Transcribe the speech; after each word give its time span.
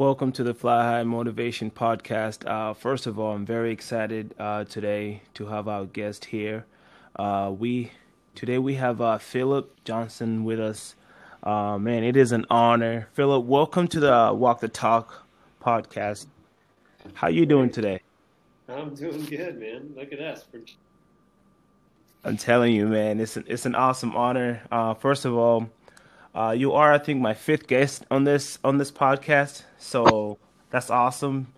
Welcome 0.00 0.32
to 0.32 0.42
the 0.42 0.54
Fly 0.54 0.82
High 0.82 1.02
Motivation 1.02 1.70
Podcast. 1.70 2.48
Uh, 2.48 2.72
first 2.72 3.06
of 3.06 3.18
all, 3.18 3.34
I'm 3.34 3.44
very 3.44 3.70
excited 3.70 4.34
uh, 4.38 4.64
today 4.64 5.20
to 5.34 5.48
have 5.48 5.68
our 5.68 5.84
guest 5.84 6.24
here. 6.24 6.64
Uh, 7.16 7.52
we 7.54 7.92
today 8.34 8.56
we 8.56 8.76
have 8.76 9.02
uh, 9.02 9.18
Philip 9.18 9.70
Johnson 9.84 10.42
with 10.42 10.58
us. 10.58 10.96
Uh, 11.42 11.76
man, 11.76 12.02
it 12.02 12.16
is 12.16 12.32
an 12.32 12.46
honor. 12.48 13.08
Philip, 13.12 13.44
welcome 13.44 13.86
to 13.88 14.00
the 14.00 14.32
Walk 14.34 14.60
the 14.60 14.68
Talk 14.68 15.26
podcast. 15.62 16.28
How 17.12 17.28
you 17.28 17.44
doing 17.44 17.68
today? 17.68 18.00
I'm 18.70 18.94
doing 18.94 19.22
good, 19.26 19.60
man. 19.60 19.92
Look 19.94 20.14
at 20.14 20.20
us. 20.20 20.46
I'm 22.24 22.38
telling 22.38 22.74
you, 22.74 22.86
man, 22.86 23.20
it's 23.20 23.36
an, 23.36 23.44
it's 23.46 23.66
an 23.66 23.74
awesome 23.74 24.16
honor. 24.16 24.62
Uh, 24.72 24.94
first 24.94 25.26
of 25.26 25.36
all, 25.36 25.68
uh, 26.34 26.54
you 26.56 26.72
are, 26.72 26.92
I 26.92 26.98
think, 26.98 27.20
my 27.20 27.34
fifth 27.34 27.66
guest 27.66 28.04
on 28.10 28.24
this 28.24 28.58
on 28.62 28.78
this 28.78 28.90
podcast, 28.90 29.62
so 29.78 30.38
that's 30.70 30.90
awesome. 30.90 31.48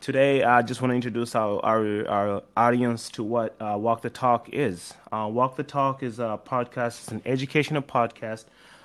Today, 0.00 0.42
I 0.42 0.62
just 0.62 0.80
want 0.80 0.90
to 0.90 0.96
introduce 0.96 1.34
our 1.34 1.64
our, 1.64 2.08
our 2.08 2.42
audience 2.56 3.08
to 3.10 3.22
what 3.22 3.54
uh, 3.60 3.76
Walk 3.78 4.02
the 4.02 4.10
Talk 4.10 4.48
is. 4.52 4.94
Uh, 5.10 5.28
Walk 5.32 5.56
the 5.56 5.64
Talk 5.64 6.02
is 6.02 6.18
a 6.18 6.38
podcast. 6.44 7.00
It's 7.00 7.08
an 7.08 7.22
educational 7.24 7.82
podcast 7.82 8.44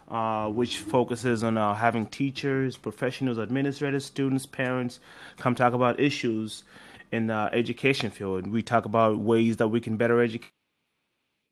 uh, 0.09 0.47
which 0.49 0.77
focuses 0.77 1.43
on 1.43 1.57
uh, 1.57 1.73
having 1.73 2.05
teachers, 2.05 2.77
professionals, 2.77 3.37
administrators, 3.37 4.05
students, 4.05 4.45
parents 4.45 4.99
come 5.37 5.53
talk 5.53 5.73
about 5.73 5.99
issues 5.99 6.63
in 7.11 7.27
the 7.27 7.49
education 7.53 8.09
field. 8.09 8.47
We 8.47 8.61
talk 8.61 8.85
about 8.85 9.19
ways 9.19 9.57
that 9.57 9.67
we 9.67 9.81
can 9.81 9.97
better 9.97 10.21
educate, 10.21 10.51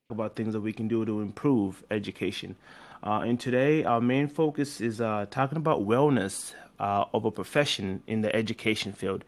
about 0.10 0.36
things 0.36 0.54
that 0.54 0.62
we 0.62 0.74
can 0.74 0.88
do 0.88 1.06
to 1.06 1.22
improve 1.22 1.84
education. 1.92 2.56
Uh, 3.04 3.22
and 3.26 3.40
today, 3.40 3.84
our 3.84 4.02
main 4.02 4.28
focus 4.28 4.82
is 4.82 5.02
uh, 5.02 5.26
talking 5.30 5.58
about 5.58 5.82
wellness 5.82 6.54
uh, 6.80 7.06
of 7.14 7.26
a 7.26 7.32
profession 7.32 8.02
in 8.08 8.22
the 8.22 8.36
education 8.36 8.94
field. 8.94 9.24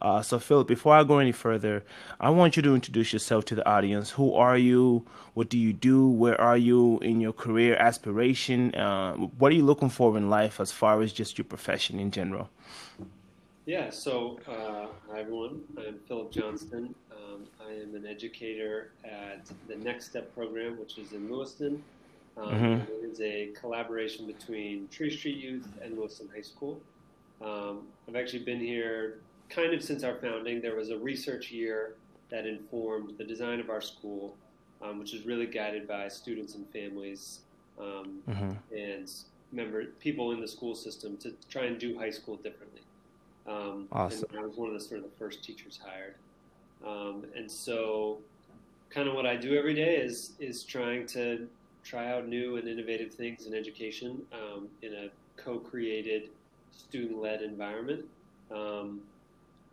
Uh, 0.00 0.20
so, 0.20 0.38
Philip, 0.38 0.66
before 0.66 0.94
I 0.94 1.04
go 1.04 1.18
any 1.18 1.30
further, 1.30 1.84
I 2.18 2.30
want 2.30 2.56
you 2.56 2.62
to 2.62 2.74
introduce 2.74 3.12
yourself 3.12 3.44
to 3.46 3.54
the 3.54 3.66
audience. 3.68 4.10
Who 4.10 4.34
are 4.34 4.58
you? 4.58 5.06
What 5.34 5.48
do 5.48 5.56
you 5.56 5.72
do? 5.72 6.08
Where 6.08 6.38
are 6.40 6.56
you 6.56 6.98
in 6.98 7.20
your 7.20 7.32
career 7.32 7.76
aspiration? 7.76 8.74
Uh, 8.74 9.14
what 9.14 9.52
are 9.52 9.54
you 9.54 9.64
looking 9.64 9.90
for 9.90 10.16
in 10.16 10.28
life 10.28 10.58
as 10.58 10.72
far 10.72 11.02
as 11.02 11.12
just 11.12 11.38
your 11.38 11.44
profession 11.44 12.00
in 12.00 12.10
general? 12.10 12.50
Yeah, 13.64 13.90
so 13.90 14.40
uh, 14.48 14.88
hi 15.08 15.20
everyone. 15.20 15.60
I'm 15.78 16.00
Philip 16.08 16.32
Johnston. 16.32 16.96
Um, 17.12 17.44
I 17.64 17.72
am 17.72 17.94
an 17.94 18.04
educator 18.04 18.90
at 19.04 19.46
the 19.68 19.76
Next 19.76 20.06
Step 20.06 20.34
program, 20.34 20.80
which 20.80 20.98
is 20.98 21.12
in 21.12 21.30
Lewiston. 21.30 21.80
Um, 22.36 22.48
mm-hmm. 22.48 23.04
It 23.04 23.10
is 23.10 23.20
a 23.20 23.50
collaboration 23.58 24.26
between 24.26 24.88
Tree 24.88 25.14
Street 25.14 25.36
Youth 25.36 25.68
and 25.82 25.96
Lewiston 25.96 26.28
High 26.34 26.42
School. 26.42 26.80
Um, 27.40 27.82
I've 28.08 28.16
actually 28.16 28.44
been 28.44 28.60
here 28.60 29.18
kind 29.48 29.74
of 29.74 29.82
since 29.82 30.02
our 30.04 30.14
founding. 30.16 30.60
There 30.60 30.76
was 30.76 30.90
a 30.90 30.98
research 30.98 31.50
year 31.50 31.94
that 32.30 32.46
informed 32.46 33.14
the 33.18 33.24
design 33.24 33.60
of 33.60 33.68
our 33.68 33.80
school, 33.80 34.34
um, 34.80 34.98
which 34.98 35.12
is 35.12 35.26
really 35.26 35.46
guided 35.46 35.86
by 35.86 36.08
students 36.08 36.54
and 36.54 36.66
families 36.70 37.40
um, 37.78 38.20
mm-hmm. 38.28 38.52
and 38.74 39.12
member 39.52 39.84
people 40.00 40.32
in 40.32 40.40
the 40.40 40.48
school 40.48 40.74
system 40.74 41.16
to 41.18 41.34
try 41.50 41.64
and 41.64 41.78
do 41.78 41.98
high 41.98 42.10
school 42.10 42.36
differently. 42.36 42.80
Um, 43.46 43.88
awesome. 43.92 44.28
I 44.36 44.40
was 44.40 44.56
one 44.56 44.68
of 44.68 44.74
the 44.74 44.80
sort 44.80 44.98
of 44.98 45.04
the 45.04 45.16
first 45.18 45.44
teachers 45.44 45.78
hired, 45.84 46.14
um, 46.86 47.24
and 47.36 47.50
so 47.50 48.18
kind 48.88 49.08
of 49.08 49.14
what 49.14 49.26
I 49.26 49.36
do 49.36 49.56
every 49.56 49.74
day 49.74 49.96
is 49.96 50.32
is 50.38 50.62
trying 50.62 51.06
to 51.08 51.48
try 51.84 52.10
out 52.12 52.28
new 52.28 52.56
and 52.56 52.68
innovative 52.68 53.12
things 53.12 53.46
in 53.46 53.54
education 53.54 54.22
um, 54.32 54.68
in 54.82 54.94
a 54.94 55.10
co-created, 55.36 56.30
student-led 56.70 57.42
environment. 57.42 58.04
Um, 58.50 59.00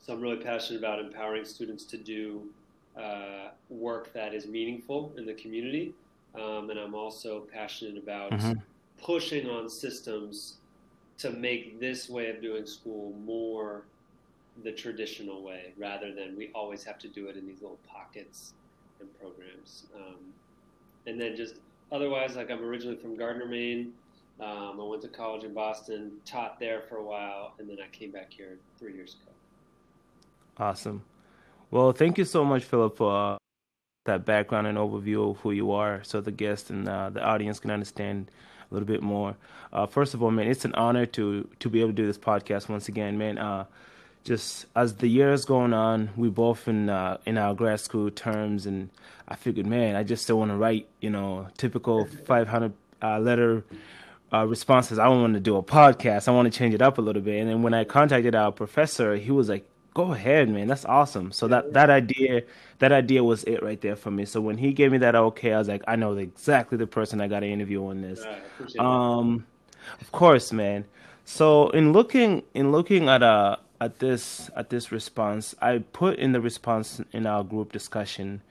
so 0.01 0.13
I'm 0.13 0.21
really 0.21 0.43
passionate 0.43 0.79
about 0.79 0.99
empowering 0.99 1.45
students 1.45 1.83
to 1.85 1.97
do 1.97 2.43
uh, 2.97 3.49
work 3.69 4.13
that 4.13 4.33
is 4.33 4.47
meaningful 4.47 5.13
in 5.17 5.25
the 5.25 5.33
community, 5.33 5.93
um, 6.35 6.69
and 6.69 6.79
I'm 6.79 6.95
also 6.95 7.41
passionate 7.51 7.97
about 7.97 8.31
mm-hmm. 8.31 8.53
pushing 9.01 9.49
on 9.49 9.69
systems 9.69 10.55
to 11.19 11.31
make 11.31 11.79
this 11.79 12.09
way 12.09 12.29
of 12.29 12.41
doing 12.41 12.65
school 12.65 13.13
more 13.25 13.83
the 14.63 14.71
traditional 14.71 15.41
way, 15.43 15.73
rather 15.77 16.13
than 16.13 16.35
we 16.35 16.49
always 16.55 16.83
have 16.83 16.97
to 16.99 17.07
do 17.07 17.27
it 17.27 17.37
in 17.37 17.45
these 17.45 17.61
little 17.61 17.79
pockets 17.87 18.53
and 18.99 19.09
programs. 19.19 19.83
Um, 19.95 20.17
and 21.05 21.19
then 21.19 21.35
just 21.35 21.55
otherwise, 21.91 22.35
like 22.35 22.51
I'm 22.51 22.63
originally 22.63 22.97
from 22.97 23.15
Gardiner, 23.15 23.45
Maine. 23.45 23.93
Um, 24.39 24.79
I 24.79 24.83
went 24.83 25.01
to 25.01 25.09
college 25.09 25.43
in 25.43 25.53
Boston, 25.53 26.13
taught 26.25 26.59
there 26.59 26.83
for 26.87 26.95
a 26.97 27.03
while, 27.03 27.53
and 27.59 27.69
then 27.69 27.77
I 27.83 27.87
came 27.89 28.11
back 28.11 28.31
here 28.31 28.57
three 28.77 28.93
years 28.93 29.15
ago. 29.15 29.31
Awesome. 30.57 31.03
Well, 31.71 31.91
thank 31.91 32.17
you 32.17 32.25
so 32.25 32.45
much, 32.45 32.63
Philip, 32.63 32.97
for 32.97 33.33
uh, 33.33 33.37
that 34.05 34.25
background 34.25 34.67
and 34.67 34.77
overview 34.77 35.31
of 35.31 35.37
who 35.37 35.51
you 35.51 35.71
are, 35.71 36.01
so 36.03 36.21
the 36.21 36.31
guests 36.31 36.69
and 36.69 36.87
uh, 36.87 37.09
the 37.09 37.21
audience 37.21 37.59
can 37.59 37.69
understand 37.69 38.31
a 38.69 38.73
little 38.73 38.87
bit 38.87 39.03
more. 39.03 39.35
Uh, 39.73 39.85
first 39.85 40.13
of 40.13 40.23
all, 40.23 40.31
man, 40.31 40.47
it's 40.47 40.65
an 40.65 40.73
honor 40.75 41.05
to 41.05 41.47
to 41.59 41.69
be 41.69 41.79
able 41.79 41.89
to 41.89 41.95
do 41.95 42.07
this 42.07 42.17
podcast 42.17 42.69
once 42.69 42.87
again, 42.87 43.17
man. 43.17 43.37
Just 44.23 44.65
as 44.75 44.95
the 44.95 45.07
years 45.07 45.45
going 45.45 45.73
on, 45.73 46.09
we 46.15 46.29
both 46.29 46.67
in 46.67 46.89
uh, 46.89 47.17
in 47.25 47.37
our 47.37 47.53
grad 47.53 47.79
school 47.79 48.11
terms, 48.11 48.65
and 48.65 48.89
I 49.27 49.35
figured, 49.35 49.65
man, 49.65 49.95
I 49.95 50.03
just 50.03 50.23
still 50.23 50.39
want 50.39 50.51
to 50.51 50.57
write, 50.57 50.87
you 51.01 51.09
know, 51.09 51.47
typical 51.57 52.05
500 52.25 52.73
uh, 53.01 53.19
letter 53.19 53.63
uh, 54.33 54.45
responses. 54.45 54.99
I 54.99 55.07
want 55.07 55.33
to 55.33 55.39
do 55.39 55.55
a 55.55 55.63
podcast. 55.63 56.27
I 56.27 56.31
want 56.31 56.51
to 56.51 56.57
change 56.57 56.73
it 56.73 56.81
up 56.81 56.97
a 56.97 57.01
little 57.01 57.21
bit. 57.21 57.39
And 57.39 57.49
then 57.49 57.61
when 57.61 57.73
I 57.73 57.83
contacted 57.83 58.35
our 58.35 58.51
professor, 58.51 59.15
he 59.15 59.31
was 59.31 59.49
like, 59.49 59.67
"Go 59.93 60.13
ahead, 60.13 60.49
man. 60.49 60.67
That's 60.67 60.85
awesome." 60.85 61.31
So 61.31 61.47
that 61.47 61.73
that 61.73 61.89
idea 61.89 62.43
that 62.79 62.91
idea 62.91 63.23
was 63.23 63.43
it 63.45 63.63
right 63.63 63.79
there 63.81 63.95
for 63.95 64.11
me. 64.11 64.25
So 64.25 64.41
when 64.41 64.57
he 64.57 64.73
gave 64.73 64.91
me 64.91 64.97
that 64.99 65.15
okay, 65.15 65.53
I 65.53 65.59
was 65.59 65.67
like, 65.67 65.83
I 65.87 65.95
know 65.95 66.15
exactly 66.17 66.77
the 66.77 66.87
person 66.87 67.21
I 67.21 67.27
got 67.27 67.41
to 67.41 67.47
interview 67.47 67.85
on 67.85 68.01
this. 68.01 68.25
Right, 68.25 68.79
um, 68.79 69.45
of 70.01 70.11
course, 70.11 70.51
man. 70.51 70.85
So 71.25 71.69
in 71.69 71.93
looking 71.93 72.43
in 72.53 72.71
looking 72.71 73.09
at 73.09 73.23
uh 73.23 73.57
at 73.81 73.99
this 73.99 74.49
at 74.55 74.69
this 74.69 74.91
response, 74.91 75.55
I 75.61 75.79
put 75.79 76.17
in 76.19 76.31
the 76.31 76.41
response 76.41 77.01
in 77.11 77.25
our 77.25 77.43
group 77.43 77.71
discussion. 77.71 78.41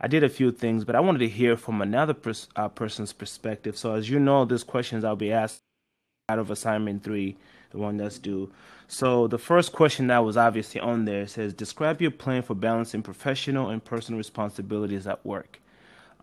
I 0.00 0.08
did 0.08 0.24
a 0.24 0.28
few 0.28 0.50
things, 0.50 0.84
but 0.84 0.96
I 0.96 1.00
wanted 1.00 1.20
to 1.20 1.28
hear 1.28 1.56
from 1.56 1.80
another 1.80 2.14
pers- 2.14 2.48
uh, 2.56 2.68
person's 2.68 3.12
perspective. 3.12 3.76
So 3.76 3.94
as 3.94 4.10
you 4.10 4.18
know, 4.18 4.44
these 4.44 4.64
questions 4.64 5.04
I'll 5.04 5.14
be 5.14 5.32
asked 5.32 5.62
out 6.28 6.40
of 6.40 6.50
assignment 6.50 7.04
three, 7.04 7.36
the 7.70 7.78
one 7.78 7.96
that's 7.98 8.18
due. 8.18 8.50
So 8.88 9.28
the 9.28 9.38
first 9.38 9.72
question 9.72 10.08
that 10.08 10.24
was 10.24 10.36
obviously 10.36 10.80
on 10.80 11.04
there 11.04 11.26
says, 11.26 11.54
describe 11.54 12.02
your 12.02 12.10
plan 12.10 12.42
for 12.42 12.54
balancing 12.54 13.02
professional 13.02 13.70
and 13.70 13.82
personal 13.82 14.18
responsibilities 14.18 15.06
at 15.06 15.24
work. 15.24 15.60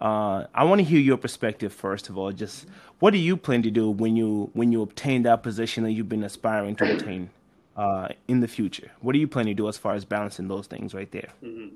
Uh, 0.01 0.45
I 0.53 0.65
want 0.65 0.79
to 0.79 0.85
hear 0.85 0.99
your 0.99 1.17
perspective 1.17 1.73
first 1.73 2.09
of 2.09 2.17
all. 2.17 2.31
Just 2.31 2.67
what 2.99 3.11
do 3.11 3.17
you 3.17 3.37
plan 3.37 3.63
to 3.63 3.71
do 3.71 3.89
when 3.89 4.15
you 4.15 4.49
when 4.53 4.71
you 4.71 4.81
obtain 4.81 5.23
that 5.23 5.43
position 5.43 5.83
that 5.83 5.91
you've 5.91 6.09
been 6.09 6.23
aspiring 6.23 6.75
to 6.77 6.95
attain? 6.95 7.29
Uh, 7.75 8.09
in 8.27 8.39
the 8.39 8.47
future? 8.47 8.91
What 9.01 9.15
are 9.15 9.19
you 9.19 9.27
planning 9.27 9.55
to 9.55 9.63
do 9.63 9.67
as 9.67 9.77
far 9.77 9.95
as 9.95 10.05
balancing 10.05 10.47
those 10.47 10.67
things 10.67 10.93
right 10.93 11.11
there? 11.11 11.29
Mm-hmm. 11.43 11.75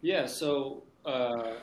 Yeah, 0.00 0.26
so 0.26 0.82
uh, 1.04 1.54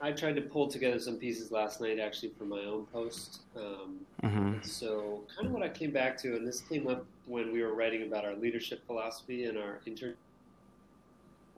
I 0.00 0.12
tried 0.12 0.36
to 0.36 0.42
pull 0.42 0.68
together 0.68 0.98
some 0.98 1.16
pieces 1.16 1.50
last 1.50 1.80
night 1.80 1.98
actually 1.98 2.30
for 2.38 2.44
my 2.44 2.60
own 2.60 2.86
post. 2.86 3.40
Um, 3.56 4.00
mm-hmm. 4.22 4.62
So, 4.62 5.24
kind 5.34 5.46
of 5.46 5.52
what 5.52 5.62
I 5.62 5.68
came 5.68 5.90
back 5.90 6.16
to, 6.22 6.36
and 6.36 6.46
this 6.46 6.60
came 6.62 6.88
up 6.88 7.04
when 7.26 7.52
we 7.52 7.62
were 7.62 7.74
writing 7.74 8.02
about 8.02 8.24
our 8.24 8.34
leadership 8.34 8.86
philosophy 8.86 9.44
and 9.44 9.58
our 9.58 9.80
intern. 9.86 10.14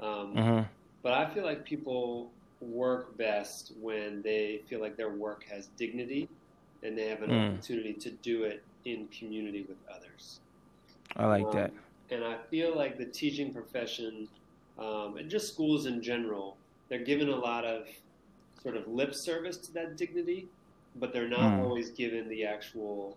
Um, 0.00 0.34
mm-hmm. 0.34 0.60
But 1.02 1.12
I 1.12 1.32
feel 1.32 1.44
like 1.44 1.64
people 1.64 2.30
work 2.60 3.16
best 3.16 3.72
when 3.80 4.22
they 4.22 4.62
feel 4.68 4.80
like 4.80 4.96
their 4.96 5.10
work 5.10 5.44
has 5.50 5.68
dignity 5.78 6.28
and 6.82 6.96
they 6.96 7.08
have 7.08 7.22
an 7.22 7.30
mm. 7.30 7.53
opportunity 7.53 7.92
to 7.94 8.10
do 8.10 8.44
it 8.44 8.62
in 8.84 9.09
community 9.09 9.65
with 9.68 9.78
others. 9.94 10.41
I 11.16 11.27
like 11.27 11.47
um, 11.47 11.53
that. 11.53 11.72
And 12.10 12.24
I 12.24 12.36
feel 12.50 12.77
like 12.77 12.98
the 12.98 13.04
teaching 13.04 13.53
profession 13.53 14.28
um, 14.78 15.16
and 15.18 15.30
just 15.30 15.53
schools 15.53 15.86
in 15.86 16.03
general, 16.03 16.56
they're 16.88 17.04
given 17.04 17.28
a 17.28 17.36
lot 17.36 17.65
of 17.65 17.86
sort 18.62 18.77
of 18.77 18.86
lip 18.88 19.15
service 19.15 19.56
to 19.59 19.72
that 19.74 19.97
dignity, 19.97 20.48
but 20.97 21.12
they're 21.12 21.28
not 21.28 21.53
mm. 21.53 21.65
always 21.65 21.91
given 21.91 22.28
the 22.28 22.44
actual 22.44 23.16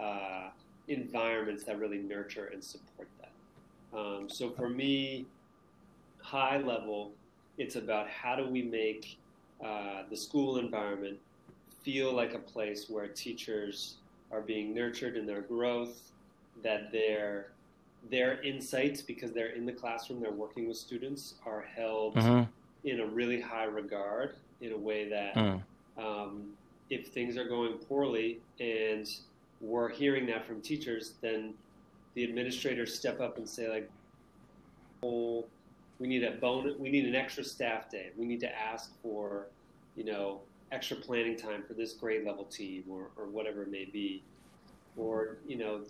uh, 0.00 0.48
environments 0.88 1.64
that 1.64 1.78
really 1.78 1.98
nurture 1.98 2.50
and 2.52 2.62
support 2.62 3.08
that. 3.20 3.98
Um, 3.98 4.28
so 4.28 4.50
for 4.50 4.68
me, 4.68 5.26
high 6.20 6.58
level, 6.58 7.12
it's 7.58 7.76
about 7.76 8.08
how 8.08 8.34
do 8.34 8.48
we 8.48 8.62
make 8.62 9.16
uh, 9.64 10.02
the 10.10 10.16
school 10.16 10.58
environment 10.58 11.18
feel 11.82 12.12
like 12.12 12.34
a 12.34 12.38
place 12.38 12.88
where 12.88 13.06
teachers 13.08 13.96
are 14.34 14.40
being 14.40 14.74
nurtured 14.74 15.16
in 15.16 15.26
their 15.26 15.42
growth, 15.42 16.10
that 16.62 16.90
their 16.92 17.52
their 18.10 18.42
insights, 18.42 19.00
because 19.00 19.32
they're 19.32 19.54
in 19.54 19.64
the 19.64 19.72
classroom, 19.72 20.20
they're 20.20 20.30
working 20.30 20.68
with 20.68 20.76
students, 20.76 21.34
are 21.46 21.62
held 21.62 22.16
mm-hmm. 22.16 22.42
in 22.86 23.00
a 23.00 23.06
really 23.06 23.40
high 23.40 23.64
regard 23.64 24.34
in 24.60 24.72
a 24.72 24.76
way 24.76 25.08
that 25.08 25.34
mm. 25.34 25.62
um, 25.96 26.52
if 26.90 27.08
things 27.08 27.38
are 27.38 27.48
going 27.48 27.72
poorly 27.78 28.40
and 28.60 29.08
we're 29.62 29.88
hearing 29.88 30.26
that 30.26 30.46
from 30.46 30.60
teachers, 30.60 31.14
then 31.22 31.54
the 32.12 32.24
administrators 32.24 32.94
step 32.94 33.20
up 33.20 33.38
and 33.38 33.48
say 33.48 33.70
like, 33.70 33.90
"Oh, 35.02 35.46
we 35.98 36.08
need 36.08 36.24
a 36.24 36.32
bonus. 36.32 36.76
We 36.78 36.90
need 36.90 37.06
an 37.06 37.14
extra 37.14 37.44
staff 37.44 37.90
day. 37.90 38.10
We 38.16 38.26
need 38.26 38.40
to 38.40 38.58
ask 38.58 38.90
for, 39.02 39.46
you 39.96 40.04
know, 40.04 40.40
extra 40.74 40.96
planning 40.96 41.36
time 41.36 41.62
for 41.66 41.74
this 41.74 41.92
grade 41.92 42.26
level 42.26 42.44
team 42.44 42.84
or, 42.90 43.10
or 43.16 43.26
whatever 43.26 43.62
it 43.62 43.70
may 43.70 43.84
be, 43.84 44.22
or 44.96 45.38
you 45.46 45.56
know." 45.56 45.82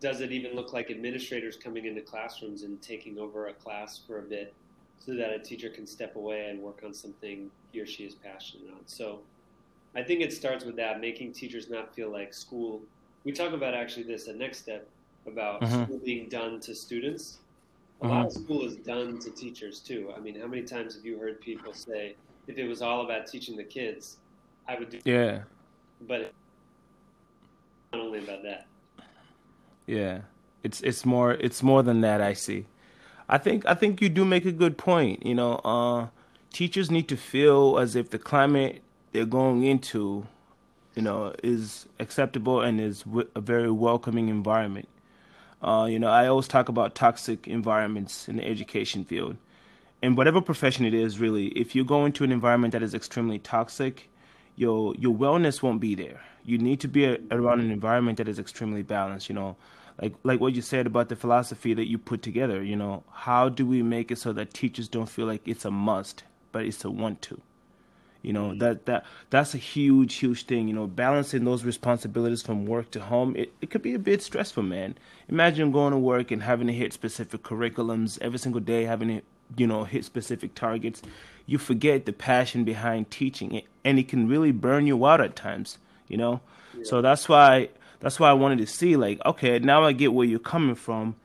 Does 0.00 0.20
it 0.20 0.30
even 0.30 0.54
look 0.54 0.72
like 0.72 0.92
administrators 0.92 1.56
coming 1.56 1.86
into 1.86 2.00
classrooms 2.02 2.62
and 2.62 2.80
taking 2.80 3.18
over 3.18 3.48
a 3.48 3.52
class 3.52 4.00
for 4.06 4.20
a 4.20 4.22
bit 4.22 4.54
so 5.00 5.14
that 5.14 5.32
a 5.32 5.40
teacher 5.40 5.70
can 5.70 5.88
step 5.88 6.14
away 6.14 6.50
and 6.50 6.60
work 6.60 6.82
on 6.84 6.94
something 6.94 7.50
he 7.72 7.80
or 7.80 7.86
she 7.86 8.04
is 8.04 8.14
passionate 8.14 8.70
on? 8.70 8.80
So 8.86 9.20
I 9.96 10.04
think 10.04 10.20
it 10.20 10.32
starts 10.32 10.64
with 10.64 10.76
that, 10.76 11.00
making 11.00 11.32
teachers 11.32 11.68
not 11.68 11.92
feel 11.96 12.10
like 12.10 12.32
school. 12.32 12.80
We 13.24 13.32
talk 13.32 13.52
about 13.52 13.74
actually 13.74 14.04
this, 14.04 14.28
a 14.28 14.34
next 14.34 14.58
step 14.58 14.86
about 15.26 15.62
mm-hmm. 15.62 15.84
school 15.84 15.98
being 16.04 16.28
done 16.28 16.60
to 16.60 16.74
students. 16.76 17.38
A 18.00 18.04
mm-hmm. 18.04 18.14
lot 18.14 18.26
of 18.26 18.32
school 18.32 18.64
is 18.64 18.76
done 18.76 19.18
to 19.18 19.30
teachers 19.30 19.80
too. 19.80 20.12
I 20.16 20.20
mean, 20.20 20.38
how 20.38 20.46
many 20.46 20.62
times 20.62 20.94
have 20.94 21.04
you 21.04 21.18
heard 21.18 21.40
people 21.40 21.72
say, 21.72 22.14
if 22.48 22.58
it 22.58 22.66
was 22.66 22.82
all 22.82 23.02
about 23.04 23.26
teaching 23.26 23.56
the 23.56 23.64
kids, 23.64 24.16
I 24.66 24.78
would 24.78 24.90
do 24.90 25.00
Yeah. 25.04 25.42
But 26.00 26.32
not 27.92 28.02
only 28.02 28.18
about 28.18 28.42
that. 28.42 28.66
Yeah. 29.86 30.20
It's 30.64 30.80
it's 30.80 31.06
more 31.06 31.32
it's 31.32 31.62
more 31.62 31.82
than 31.82 32.00
that 32.00 32.20
I 32.20 32.32
see. 32.32 32.66
I 33.28 33.38
think 33.38 33.64
I 33.66 33.74
think 33.74 34.00
you 34.00 34.08
do 34.08 34.24
make 34.24 34.44
a 34.44 34.52
good 34.52 34.76
point, 34.76 35.24
you 35.24 35.34
know, 35.34 35.56
uh 35.64 36.08
teachers 36.52 36.90
need 36.90 37.08
to 37.08 37.16
feel 37.16 37.78
as 37.78 37.94
if 37.94 38.10
the 38.10 38.18
climate 38.18 38.82
they're 39.12 39.26
going 39.26 39.64
into, 39.64 40.26
you 40.94 41.02
know, 41.02 41.34
is 41.42 41.86
acceptable 42.00 42.60
and 42.60 42.80
is 42.80 43.04
a 43.34 43.40
very 43.40 43.70
welcoming 43.70 44.28
environment. 44.28 44.88
Uh, 45.62 45.88
you 45.90 45.98
know, 45.98 46.08
I 46.08 46.26
always 46.28 46.46
talk 46.46 46.68
about 46.68 46.94
toxic 46.94 47.48
environments 47.48 48.28
in 48.28 48.36
the 48.36 48.46
education 48.46 49.04
field. 49.04 49.36
In 50.00 50.14
whatever 50.14 50.40
profession 50.40 50.84
it 50.84 50.94
is, 50.94 51.18
really, 51.18 51.48
if 51.48 51.74
you 51.74 51.84
go 51.84 52.04
into 52.04 52.22
an 52.22 52.30
environment 52.30 52.72
that 52.72 52.82
is 52.82 52.94
extremely 52.94 53.38
toxic, 53.38 54.08
your 54.54 54.94
your 54.96 55.14
wellness 55.14 55.62
won't 55.62 55.80
be 55.80 55.94
there. 55.94 56.20
You 56.44 56.58
need 56.58 56.80
to 56.80 56.88
be 56.88 57.04
a, 57.04 57.18
around 57.30 57.60
an 57.60 57.70
environment 57.70 58.18
that 58.18 58.28
is 58.28 58.38
extremely 58.38 58.82
balanced. 58.82 59.28
You 59.28 59.34
know, 59.34 59.56
like 60.00 60.14
like 60.22 60.40
what 60.40 60.54
you 60.54 60.62
said 60.62 60.86
about 60.86 61.08
the 61.08 61.16
philosophy 61.16 61.74
that 61.74 61.88
you 61.88 61.98
put 61.98 62.22
together. 62.22 62.62
You 62.62 62.76
know, 62.76 63.02
how 63.12 63.48
do 63.48 63.66
we 63.66 63.82
make 63.82 64.10
it 64.10 64.18
so 64.18 64.32
that 64.32 64.54
teachers 64.54 64.88
don't 64.88 65.08
feel 65.08 65.26
like 65.26 65.46
it's 65.46 65.64
a 65.64 65.70
must, 65.70 66.24
but 66.52 66.64
it's 66.64 66.84
a 66.84 66.90
want 66.90 67.22
to? 67.22 67.40
You 68.22 68.32
know 68.32 68.50
mm-hmm. 68.50 68.58
that 68.58 68.86
that 68.86 69.04
that's 69.30 69.54
a 69.54 69.58
huge 69.58 70.14
huge 70.14 70.46
thing. 70.46 70.68
You 70.68 70.74
know, 70.74 70.86
balancing 70.86 71.44
those 71.44 71.64
responsibilities 71.64 72.42
from 72.42 72.66
work 72.66 72.90
to 72.92 73.00
home, 73.00 73.36
it, 73.36 73.52
it 73.60 73.70
could 73.70 73.82
be 73.82 73.94
a 73.94 73.98
bit 73.98 74.22
stressful, 74.22 74.62
man. 74.62 74.96
Imagine 75.28 75.72
going 75.72 75.92
to 75.92 75.98
work 75.98 76.30
and 76.30 76.42
having 76.42 76.66
to 76.66 76.72
hit 76.72 76.92
specific 76.92 77.42
curriculums 77.42 78.18
every 78.20 78.38
single 78.38 78.60
day, 78.60 78.84
having 78.84 79.08
to 79.08 79.22
you 79.56 79.66
know 79.66 79.84
hit 79.84 80.04
specific 80.04 80.54
targets. 80.54 81.02
You 81.46 81.58
forget 81.58 82.04
the 82.04 82.12
passion 82.12 82.64
behind 82.64 83.10
teaching 83.10 83.54
it, 83.54 83.64
and 83.84 83.98
it 83.98 84.08
can 84.08 84.28
really 84.28 84.52
burn 84.52 84.86
you 84.86 85.06
out 85.06 85.20
at 85.20 85.36
times. 85.36 85.78
You 86.08 86.16
know, 86.16 86.40
yeah. 86.76 86.84
so 86.84 87.02
that's 87.02 87.28
why 87.28 87.68
that's 88.00 88.20
why 88.20 88.30
I 88.30 88.34
wanted 88.34 88.58
to 88.58 88.66
see 88.66 88.96
like, 88.96 89.24
okay, 89.24 89.58
now 89.58 89.84
I 89.84 89.92
get 89.92 90.12
where 90.12 90.26
you're 90.26 90.38
coming 90.38 90.74
from. 90.74 91.16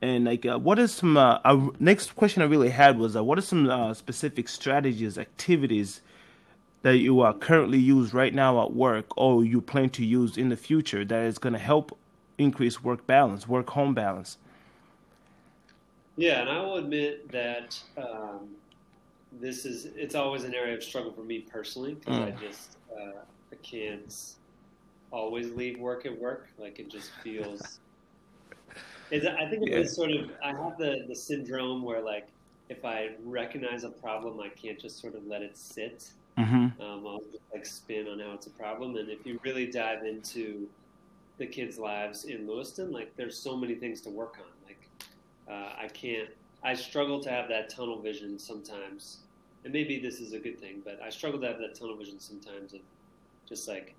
And 0.00 0.24
like, 0.24 0.44
uh, 0.44 0.58
what 0.58 0.78
is 0.78 0.92
some? 0.92 1.16
Uh, 1.16 1.38
uh, 1.44 1.68
next 1.78 2.16
question 2.16 2.42
I 2.42 2.46
really 2.46 2.70
had 2.70 2.98
was, 2.98 3.14
uh, 3.14 3.22
what 3.22 3.38
are 3.38 3.42
some 3.42 3.70
uh, 3.70 3.94
specific 3.94 4.48
strategies, 4.48 5.16
activities 5.16 6.00
that 6.82 6.96
you 6.98 7.20
are 7.20 7.32
currently 7.32 7.78
use 7.78 8.12
right 8.12 8.34
now 8.34 8.60
at 8.64 8.72
work 8.72 9.06
or 9.16 9.44
you 9.44 9.60
plan 9.60 9.90
to 9.90 10.04
use 10.04 10.36
in 10.36 10.48
the 10.48 10.56
future 10.56 11.04
that 11.04 11.24
is 11.24 11.38
going 11.38 11.52
to 11.52 11.58
help 11.58 11.96
increase 12.38 12.82
work 12.82 13.06
balance, 13.06 13.46
work 13.46 13.70
home 13.70 13.94
balance? 13.94 14.38
Yeah, 16.22 16.40
and 16.40 16.50
I 16.50 16.60
will 16.60 16.76
admit 16.76 17.30
that 17.32 17.78
um, 17.96 18.50
this 19.40 19.64
is 19.64 19.86
it's 19.96 20.14
always 20.14 20.44
an 20.44 20.54
area 20.54 20.76
of 20.76 20.84
struggle 20.84 21.12
for 21.12 21.22
me 21.22 21.40
personally 21.40 21.94
because 21.94 22.16
mm. 22.16 22.26
I 22.26 22.30
just 22.40 22.76
uh, 22.96 23.22
I 23.50 23.56
can't 23.62 24.14
always 25.10 25.50
leave 25.50 25.80
work 25.80 26.06
at 26.06 26.16
work. 26.16 26.48
Like 26.58 26.78
it 26.78 26.88
just 26.90 27.10
feels. 27.22 27.80
It's, 29.10 29.26
I 29.26 29.46
think 29.46 29.68
it's 29.68 29.90
yeah. 29.90 29.94
sort 29.94 30.10
of 30.10 30.30
I 30.42 30.52
have 30.52 30.78
the 30.78 31.04
the 31.06 31.14
syndrome 31.14 31.82
where 31.82 32.00
like 32.00 32.28
if 32.70 32.82
I 32.82 33.10
recognize 33.26 33.84
a 33.84 33.90
problem, 33.90 34.40
I 34.40 34.48
can't 34.48 34.80
just 34.80 35.02
sort 35.02 35.14
of 35.14 35.26
let 35.26 35.42
it 35.42 35.58
sit 35.58 36.12
Mm-hmm. 36.38 36.80
Um, 36.80 37.06
I'll 37.06 37.20
just 37.30 37.44
like 37.52 37.66
spin 37.66 38.08
on 38.08 38.18
how 38.18 38.32
it's 38.32 38.46
a 38.46 38.50
problem. 38.50 38.96
And 38.96 39.10
if 39.10 39.26
you 39.26 39.38
really 39.44 39.66
dive 39.66 40.04
into 40.04 40.66
the 41.38 41.46
kids' 41.46 41.78
lives 41.78 42.24
in 42.24 42.46
Lewiston, 42.46 42.90
like 42.90 43.14
there's 43.16 43.36
so 43.36 43.56
many 43.56 43.74
things 43.74 44.00
to 44.02 44.10
work 44.10 44.38
on. 44.38 44.51
Uh, 45.48 45.72
I 45.78 45.88
can't, 45.92 46.28
I 46.62 46.74
struggle 46.74 47.20
to 47.20 47.30
have 47.30 47.48
that 47.48 47.68
tunnel 47.68 48.00
vision 48.00 48.38
sometimes. 48.38 49.18
And 49.64 49.72
maybe 49.72 50.00
this 50.00 50.20
is 50.20 50.32
a 50.32 50.38
good 50.38 50.58
thing, 50.60 50.82
but 50.84 51.00
I 51.02 51.10
struggle 51.10 51.40
to 51.40 51.46
have 51.46 51.58
that 51.58 51.74
tunnel 51.74 51.96
vision 51.96 52.18
sometimes 52.18 52.72
of 52.72 52.80
just 53.48 53.68
like, 53.68 53.94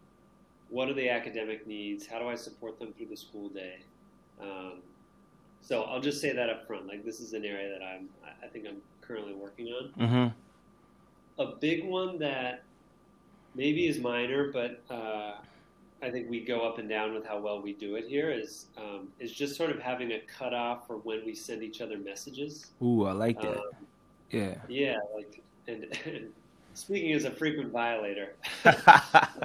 what 0.70 0.90
are 0.90 0.94
the 0.94 1.10
academic 1.10 1.68
needs? 1.68 2.06
How 2.06 2.20
do 2.20 2.28
I 2.28 2.36
support 2.36 2.80
them 2.80 2.94
through 2.94 3.08
the 3.08 3.18
school 3.18 3.50
day? 3.50 3.80
Um, 4.42 4.74
so 5.62 5.84
I'll 5.84 6.02
just 6.02 6.20
say 6.20 6.34
that 6.34 6.50
up 6.50 6.68
front. 6.68 6.88
Like 6.88 7.06
this 7.06 7.20
is 7.20 7.34
an 7.34 7.46
area 7.46 7.70
that 7.70 7.86
I'm, 7.86 8.10
I 8.44 8.48
think 8.48 8.66
I'm 8.68 8.82
currently 9.02 9.34
working 9.34 9.68
on. 9.68 9.90
Mm-hmm 10.00 10.40
a 11.40 11.46
big 11.46 11.86
one 11.86 12.20
that 12.20 12.64
maybe 13.56 13.88
is 13.88 14.00
minor, 14.00 14.52
but 14.52 14.82
uh, 14.90 15.36
I 16.04 16.12
think 16.12 16.30
we 16.30 16.42
go 16.42 16.68
up 16.68 16.80
and 16.80 16.90
down 16.90 17.14
with 17.14 17.26
how 17.26 17.40
well 17.40 17.62
we 17.62 17.74
do 17.74 17.96
it 17.96 18.06
here 18.08 18.30
is 18.30 18.66
um, 18.78 19.08
is 19.20 19.32
just 19.32 19.56
sort 19.56 19.72
of 19.72 19.80
having 19.80 20.12
a 20.12 20.20
cutoff 20.20 20.86
for 20.86 20.98
when 20.98 21.26
we 21.26 21.34
send 21.34 21.64
each 21.64 21.80
other 21.80 21.98
messages. 21.98 22.72
Ooh, 22.82 23.06
I 23.06 23.14
like 23.14 23.42
that. 23.42 23.58
Um, 23.58 23.64
yeah. 24.30 24.56
Yeah, 24.68 24.98
like 25.16 25.42
and, 25.68 25.86
and, 26.06 26.32
speaking 26.74 27.14
as 27.14 27.24
a 27.24 27.32
frequent 27.32 27.72
violator, 27.72 28.36
uh, 28.66 28.74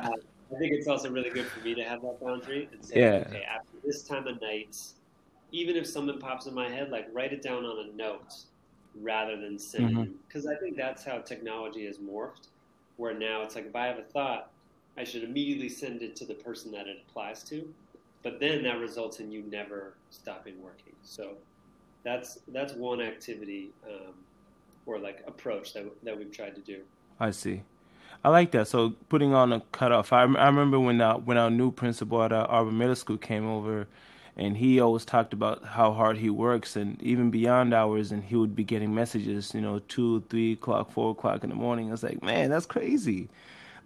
I 0.01 0.59
think 0.59 0.73
it's 0.73 0.89
also 0.89 1.11
really 1.11 1.31
good 1.31 1.47
for 1.47 1.61
me 1.61 1.75
to 1.75 1.85
have 1.85 2.03
that 2.03 2.21
boundary 2.21 2.69
and 2.73 2.85
say, 2.85 3.01
yeah. 3.01 3.25
okay, 3.29 3.45
after 3.45 3.77
this 3.85 4.03
time 4.03 4.27
of 4.27 4.41
night, 4.41 4.77
even 5.53 5.77
if 5.77 5.87
someone 5.87 6.19
pops 6.19 6.47
in 6.47 6.55
my 6.55 6.69
head, 6.69 6.91
like 6.91 7.07
write 7.13 7.33
it 7.33 7.43
down 7.43 7.65
on 7.65 7.89
a 7.89 7.97
note 7.97 8.35
rather 9.01 9.37
than 9.37 9.61
sending. 9.61 10.15
Because 10.27 10.45
mm-hmm. 10.45 10.57
I 10.57 10.61
think 10.61 10.77
that's 10.77 11.05
how 11.05 11.19
technology 11.19 11.87
has 11.87 11.99
morphed, 11.99 12.49
where 12.97 13.15
now 13.15 13.43
it's 13.43 13.55
like 13.55 13.67
if 13.67 13.77
I 13.77 13.87
have 13.87 13.99
a 13.99 14.03
thought, 14.03 14.51
I 14.99 15.05
should 15.05 15.23
immediately 15.23 15.69
send 15.69 16.03
it 16.03 16.17
to 16.17 16.25
the 16.25 16.35
person 16.35 16.73
that 16.73 16.89
it 16.89 17.05
applies 17.09 17.43
to. 17.45 17.67
But 18.23 18.41
then 18.41 18.65
that 18.65 18.81
results 18.81 19.21
in 19.21 19.31
you 19.31 19.43
never 19.43 19.95
stopping 20.11 20.61
working. 20.61 20.95
So 21.03 21.35
that's 22.03 22.39
that's 22.49 22.73
one 22.75 23.01
activity 23.01 23.71
um, 23.87 24.15
or 24.87 24.99
like 24.99 25.23
approach 25.27 25.73
that 25.75 25.85
that 26.03 26.19
we've 26.19 26.33
tried 26.33 26.57
to 26.57 26.61
do. 26.61 26.81
I 27.21 27.31
see. 27.31 27.63
I 28.25 28.31
like 28.31 28.51
that. 28.51 28.67
So 28.67 28.95
putting 29.09 29.35
on 29.35 29.53
a 29.53 29.61
cutoff. 29.71 30.13
I, 30.13 30.23
I 30.23 30.47
remember 30.47 30.81
when 30.81 31.01
uh, 31.01 31.15
when 31.19 31.37
our 31.37 31.51
new 31.51 31.71
principal 31.71 32.23
at 32.23 32.33
Arbor 32.33 32.73
Middle 32.73 32.97
School 32.97 33.19
came 33.19 33.47
over 33.47 33.87
and 34.37 34.57
he 34.57 34.81
always 34.81 35.05
talked 35.05 35.33
about 35.33 35.65
how 35.65 35.93
hard 35.93 36.17
he 36.17 36.31
works 36.31 36.77
and 36.77 37.01
even 37.03 37.31
beyond 37.31 37.75
hours 37.75 38.13
and 38.13 38.25
he 38.25 38.37
would 38.37 38.55
be 38.55 38.63
getting 38.65 38.95
messages 38.95 39.53
you 39.53 39.61
know 39.61 39.81
two 39.89 40.23
three 40.31 40.53
o'clock 40.53 40.93
four 40.93 41.11
o'clock 41.11 41.43
in 41.43 41.51
the 41.51 41.57
morning 41.57 41.89
i 41.89 41.91
was 41.91 42.05
like 42.05 42.23
man 42.23 42.49
that's 42.49 42.65
crazy 42.65 43.29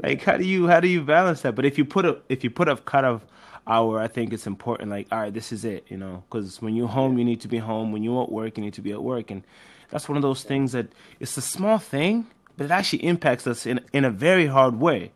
like 0.02 0.22
how 0.22 0.36
do 0.36 0.44
you 0.44 0.66
how 0.66 0.80
do 0.80 0.88
you 0.88 1.02
balance 1.02 1.42
that? 1.42 1.54
But 1.54 1.64
if 1.64 1.78
you 1.78 1.84
put 1.84 2.04
a 2.04 2.18
if 2.28 2.42
you 2.44 2.50
put 2.50 2.68
a 2.68 2.76
cut 2.76 3.04
off 3.04 3.22
hour 3.66 4.00
i 4.00 4.08
think 4.08 4.32
it's 4.32 4.46
important 4.48 4.90
like 4.90 5.06
all 5.12 5.20
right 5.20 5.32
this 5.32 5.52
is 5.52 5.64
it 5.64 5.86
you 5.88 5.96
know? 5.96 6.24
Because 6.28 6.60
when 6.60 6.74
you're 6.74 6.88
home 6.88 7.18
you 7.18 7.24
need 7.24 7.40
to 7.42 7.48
be 7.48 7.58
home. 7.58 7.92
When 7.92 8.02
you're 8.02 8.22
at 8.24 8.32
work 8.32 8.58
you 8.58 8.64
need 8.64 8.74
to 8.74 8.80
be 8.80 8.92
at 8.92 9.02
work. 9.02 9.30
And 9.30 9.44
that's 9.90 10.08
one 10.08 10.16
of 10.16 10.22
those 10.22 10.42
things 10.42 10.72
that 10.72 10.88
it's 11.20 11.36
a 11.36 11.42
small 11.42 11.78
thing 11.78 12.26
but 12.56 12.64
it 12.64 12.70
actually 12.70 13.04
impacts 13.04 13.46
us 13.46 13.66
in 13.66 13.80
in 13.92 14.04
a 14.04 14.10
very 14.10 14.46
hard 14.46 14.80
way. 14.80 15.12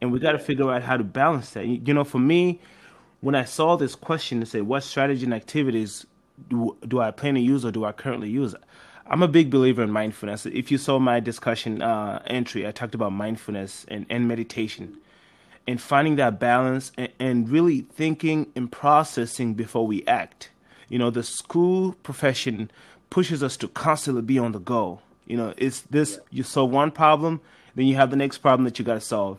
And 0.00 0.10
we 0.10 0.18
got 0.18 0.32
to 0.32 0.38
figure 0.38 0.72
out 0.72 0.82
how 0.82 0.96
to 0.96 1.04
balance 1.04 1.50
that. 1.50 1.66
You 1.66 1.94
know 1.94 2.04
for 2.04 2.18
me 2.18 2.60
when 3.20 3.34
I 3.34 3.44
saw 3.44 3.76
this 3.76 3.94
question 3.94 4.40
to 4.40 4.46
say 4.46 4.62
what 4.62 4.82
strategy 4.82 5.24
and 5.24 5.34
activities 5.34 6.06
do, 6.48 6.76
do 6.88 7.00
I 7.00 7.10
plan 7.12 7.34
to 7.34 7.40
use 7.40 7.64
or 7.64 7.70
do 7.70 7.84
I 7.84 7.92
currently 7.92 8.28
use, 8.28 8.54
I'm 9.12 9.22
a 9.22 9.28
big 9.28 9.50
believer 9.50 9.82
in 9.82 9.90
mindfulness. 9.90 10.46
If 10.46 10.72
you 10.72 10.78
saw 10.78 10.98
my 10.98 11.20
discussion 11.20 11.82
uh, 11.82 12.22
entry, 12.26 12.66
I 12.66 12.70
talked 12.70 12.94
about 12.94 13.12
mindfulness 13.12 13.84
and, 13.88 14.06
and 14.08 14.26
meditation 14.26 14.96
and 15.66 15.78
finding 15.78 16.16
that 16.16 16.40
balance 16.40 16.92
and, 16.96 17.10
and 17.18 17.46
really 17.50 17.82
thinking 17.82 18.50
and 18.56 18.72
processing 18.72 19.52
before 19.52 19.86
we 19.86 20.02
act. 20.06 20.48
You 20.88 20.98
know, 20.98 21.10
the 21.10 21.22
school 21.22 21.92
profession 22.02 22.70
pushes 23.10 23.42
us 23.42 23.58
to 23.58 23.68
constantly 23.68 24.22
be 24.22 24.38
on 24.38 24.52
the 24.52 24.58
go. 24.58 25.00
You 25.26 25.36
know, 25.36 25.52
it's 25.58 25.82
this 25.82 26.18
you 26.30 26.42
solve 26.42 26.70
one 26.70 26.90
problem, 26.90 27.42
then 27.74 27.84
you 27.84 27.96
have 27.96 28.08
the 28.08 28.16
next 28.16 28.38
problem 28.38 28.64
that 28.64 28.78
you 28.78 28.84
got 28.86 28.94
to 28.94 29.00
solve. 29.02 29.38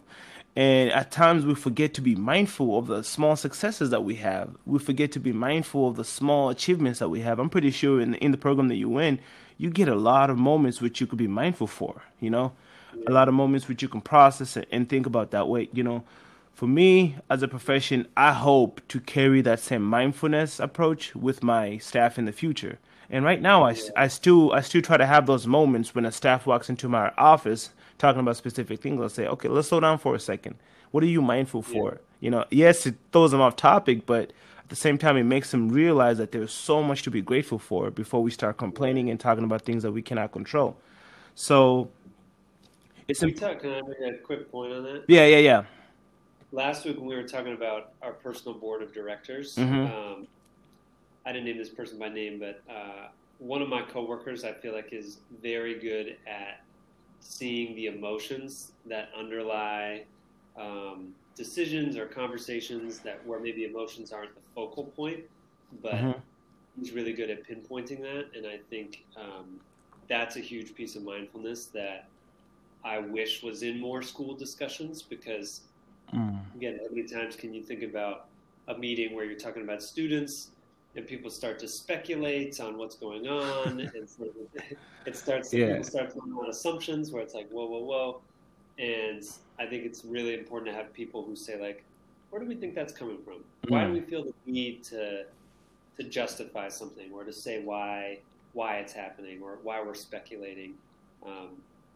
And 0.56 0.92
at 0.92 1.10
times 1.10 1.48
we 1.48 1.56
forget 1.56 1.96
to 1.96 2.02
be 2.02 2.14
mindful 2.14 2.78
of 2.78 2.86
the 2.86 3.04
small 3.04 3.36
successes 3.36 3.90
that 3.90 4.04
we 4.04 4.18
have. 4.18 4.52
We 4.68 4.78
forget 4.78 5.12
to 5.14 5.20
be 5.20 5.34
mindful 5.34 5.88
of 5.88 5.96
the 5.96 6.06
small 6.06 6.50
achievements 6.50 7.00
that 7.00 7.10
we 7.10 7.22
have. 7.22 7.40
I'm 7.40 7.50
pretty 7.50 7.72
sure 7.72 8.00
in 8.00 8.12
the, 8.12 8.18
in 8.20 8.30
the 8.30 8.38
program 8.38 8.68
that 8.68 8.76
you 8.76 8.88
win, 8.88 9.18
you 9.58 9.70
get 9.70 9.88
a 9.88 9.96
lot 9.96 10.30
of 10.30 10.38
moments 10.38 10.82
which 10.82 11.00
you 11.02 11.08
could 11.08 11.20
be 11.20 11.28
mindful 11.28 11.68
for, 11.68 12.04
you 12.20 12.30
know? 12.30 12.54
A 13.08 13.12
lot 13.12 13.28
of 13.28 13.34
moments 13.34 13.68
which 13.68 13.82
you 13.82 13.90
can 13.90 14.02
process 14.02 14.58
and 14.72 14.88
think 14.88 15.06
about 15.06 15.32
that 15.32 15.48
way, 15.48 15.70
you 15.74 15.84
know? 15.84 16.04
for 16.54 16.68
me 16.68 17.18
as 17.30 17.42
a 17.44 17.48
profession, 17.48 18.08
I 18.16 18.32
hope 18.32 18.82
to 18.90 19.00
carry 19.00 19.42
that 19.42 19.60
same 19.60 19.84
mindfulness 19.84 20.60
approach 20.60 21.16
with 21.16 21.44
my 21.44 21.78
staff 21.80 22.18
in 22.18 22.26
the 22.26 22.32
future. 22.32 22.80
And 23.10 23.26
right 23.26 23.42
now, 23.42 23.64
I, 23.64 23.76
I 23.96 24.08
still 24.08 24.54
I 24.54 24.62
still 24.62 24.82
try 24.82 24.98
to 24.98 25.06
have 25.06 25.26
those 25.26 25.46
moments 25.46 25.94
when 25.94 26.06
a 26.06 26.12
staff 26.12 26.46
walks 26.46 26.70
into 26.70 26.88
my 26.88 27.12
office 27.18 27.72
talking 27.98 28.22
about 28.22 28.38
specific 28.38 28.82
things. 28.82 29.02
I'll 29.02 29.10
say, 29.10 29.28
okay, 29.28 29.50
let's 29.50 29.68
slow 29.68 29.80
down 29.82 29.98
for 29.98 30.16
a 30.16 30.20
second. 30.20 30.56
What 30.92 31.04
are 31.04 31.08
you 31.08 31.22
mindful 31.22 31.64
for? 31.64 31.92
Yeah. 31.92 31.98
You 32.22 32.32
know, 32.32 32.46
yes, 32.50 32.86
it 32.86 32.96
throws 33.12 33.32
them 33.32 33.42
off 33.42 33.56
topic, 33.56 34.06
but 34.06 34.32
the 34.74 34.78
same 34.78 34.98
time, 34.98 35.18
it 35.18 35.24
makes 35.24 35.52
them 35.52 35.70
realize 35.70 36.18
that 36.18 36.32
there's 36.32 36.52
so 36.52 36.82
much 36.82 37.04
to 37.04 37.12
be 37.12 37.22
grateful 37.22 37.60
for 37.60 37.92
before 37.92 38.24
we 38.24 38.32
start 38.32 38.58
complaining 38.58 39.12
and 39.12 39.20
talking 39.20 39.44
about 39.44 39.62
things 39.62 39.84
that 39.84 39.92
we 39.92 40.02
cannot 40.02 40.32
control. 40.32 40.76
So, 41.36 41.92
it's 43.08 43.22
imp- 43.22 43.40
talk, 43.40 43.60
Can 43.62 43.72
I 43.72 43.82
make 43.82 44.16
a 44.16 44.18
quick 44.18 44.52
point 44.52 44.74
on 44.74 44.84
that? 44.84 45.04
Yeah, 45.08 45.28
yeah, 45.28 45.38
yeah. 45.38 45.64
Last 46.52 46.86
week 46.86 46.98
when 46.98 47.06
we 47.06 47.16
were 47.16 47.28
talking 47.28 47.54
about 47.54 47.92
our 48.02 48.14
personal 48.14 48.58
board 48.58 48.82
of 48.82 48.92
directors, 48.92 49.56
mm-hmm. 49.58 49.94
um, 49.96 50.28
I 51.24 51.32
didn't 51.32 51.46
name 51.46 51.60
this 51.60 51.70
person 51.70 52.00
by 52.00 52.10
name, 52.10 52.40
but 52.40 52.64
uh, 52.68 53.10
one 53.38 53.62
of 53.62 53.70
my 53.70 53.84
coworkers 53.84 54.44
I 54.44 54.54
feel 54.54 54.74
like 54.74 54.92
is 54.92 55.20
very 55.40 55.80
good 55.80 56.18
at 56.26 56.62
seeing 57.20 57.76
the 57.76 57.86
emotions 57.88 58.72
that 58.88 59.10
underlie 59.16 60.06
um, 60.58 61.14
decisions 61.36 61.98
or 61.98 62.06
conversations 62.06 63.00
that 63.00 63.26
where 63.26 63.40
maybe 63.40 63.66
emotions 63.66 64.12
aren't 64.12 64.34
the 64.36 64.42
focal 64.54 64.84
point, 64.84 65.22
but 65.82 65.94
mm-hmm. 65.94 66.20
he's 66.80 66.92
really 66.92 67.14
good 67.14 67.30
at 67.30 67.48
pinpointing 67.48 68.02
that, 68.02 68.26
and 68.36 68.46
I 68.46 68.60
think 68.70 69.04
um, 69.18 69.60
that's 70.08 70.36
a 70.36 70.40
huge 70.40 70.76
piece 70.76 70.96
of 70.96 71.04
mindfulness 71.04 71.66
that 71.68 72.08
I 72.84 73.00
wish 73.00 73.42
was 73.42 73.64
in 73.64 73.80
more 73.80 74.02
school 74.02 74.36
discussions 74.36 75.02
because 75.02 75.62
mm. 76.14 76.40
again, 76.56 76.80
how 76.82 76.94
many 76.94 77.08
times 77.08 77.36
can 77.36 77.54
you 77.54 77.64
think 77.64 77.84
about 77.84 78.28
a 78.68 78.78
meeting 78.78 79.16
where 79.16 79.26
you're 79.26 79.40
talking 79.40 79.64
about 79.64 79.82
students 79.82 80.50
and 80.96 81.08
people 81.08 81.30
start 81.30 81.58
to 81.60 81.68
speculate 81.68 82.60
on 82.60 82.78
what's 82.78 82.96
going 82.96 83.28
on, 83.28 83.80
and 83.96 84.10
so 84.10 84.28
it 85.06 85.16
starts 85.16 85.52
yeah. 85.54 85.68
people 85.68 85.84
start 85.84 86.14
throwing 86.14 86.34
out 86.34 86.50
assumptions 86.50 87.12
where 87.12 87.24
it's 87.24 87.34
like 87.34 87.50
whoa, 87.50 87.66
whoa, 87.66 87.84
whoa, 87.84 88.22
and 88.78 89.24
I 89.60 89.66
think 89.66 89.86
it's 89.86 90.04
really 90.04 90.34
important 90.34 90.72
to 90.72 90.76
have 90.76 90.94
people 90.94 91.24
who 91.24 91.36
say 91.36 91.60
like, 91.60 91.84
where 92.30 92.42
do 92.42 92.48
we 92.48 92.56
think 92.56 92.74
that's 92.74 92.94
coming 92.94 93.20
from? 93.24 93.44
Why 93.68 93.86
do 93.86 93.94
we 93.94 94.02
feel 94.02 94.24
the 94.24 94.34
need 94.52 94.84
to 94.86 95.26
to 95.98 96.04
justify 96.04 96.70
something 96.70 97.12
or 97.14 97.24
to 97.24 97.32
say 97.32 97.62
why 97.64 98.20
why 98.54 98.78
it's 98.78 98.94
happening 98.94 99.42
or 99.42 99.60
why 99.62 99.82
we're 99.82 99.94
speculating? 99.94 100.74
Um, 101.26 101.50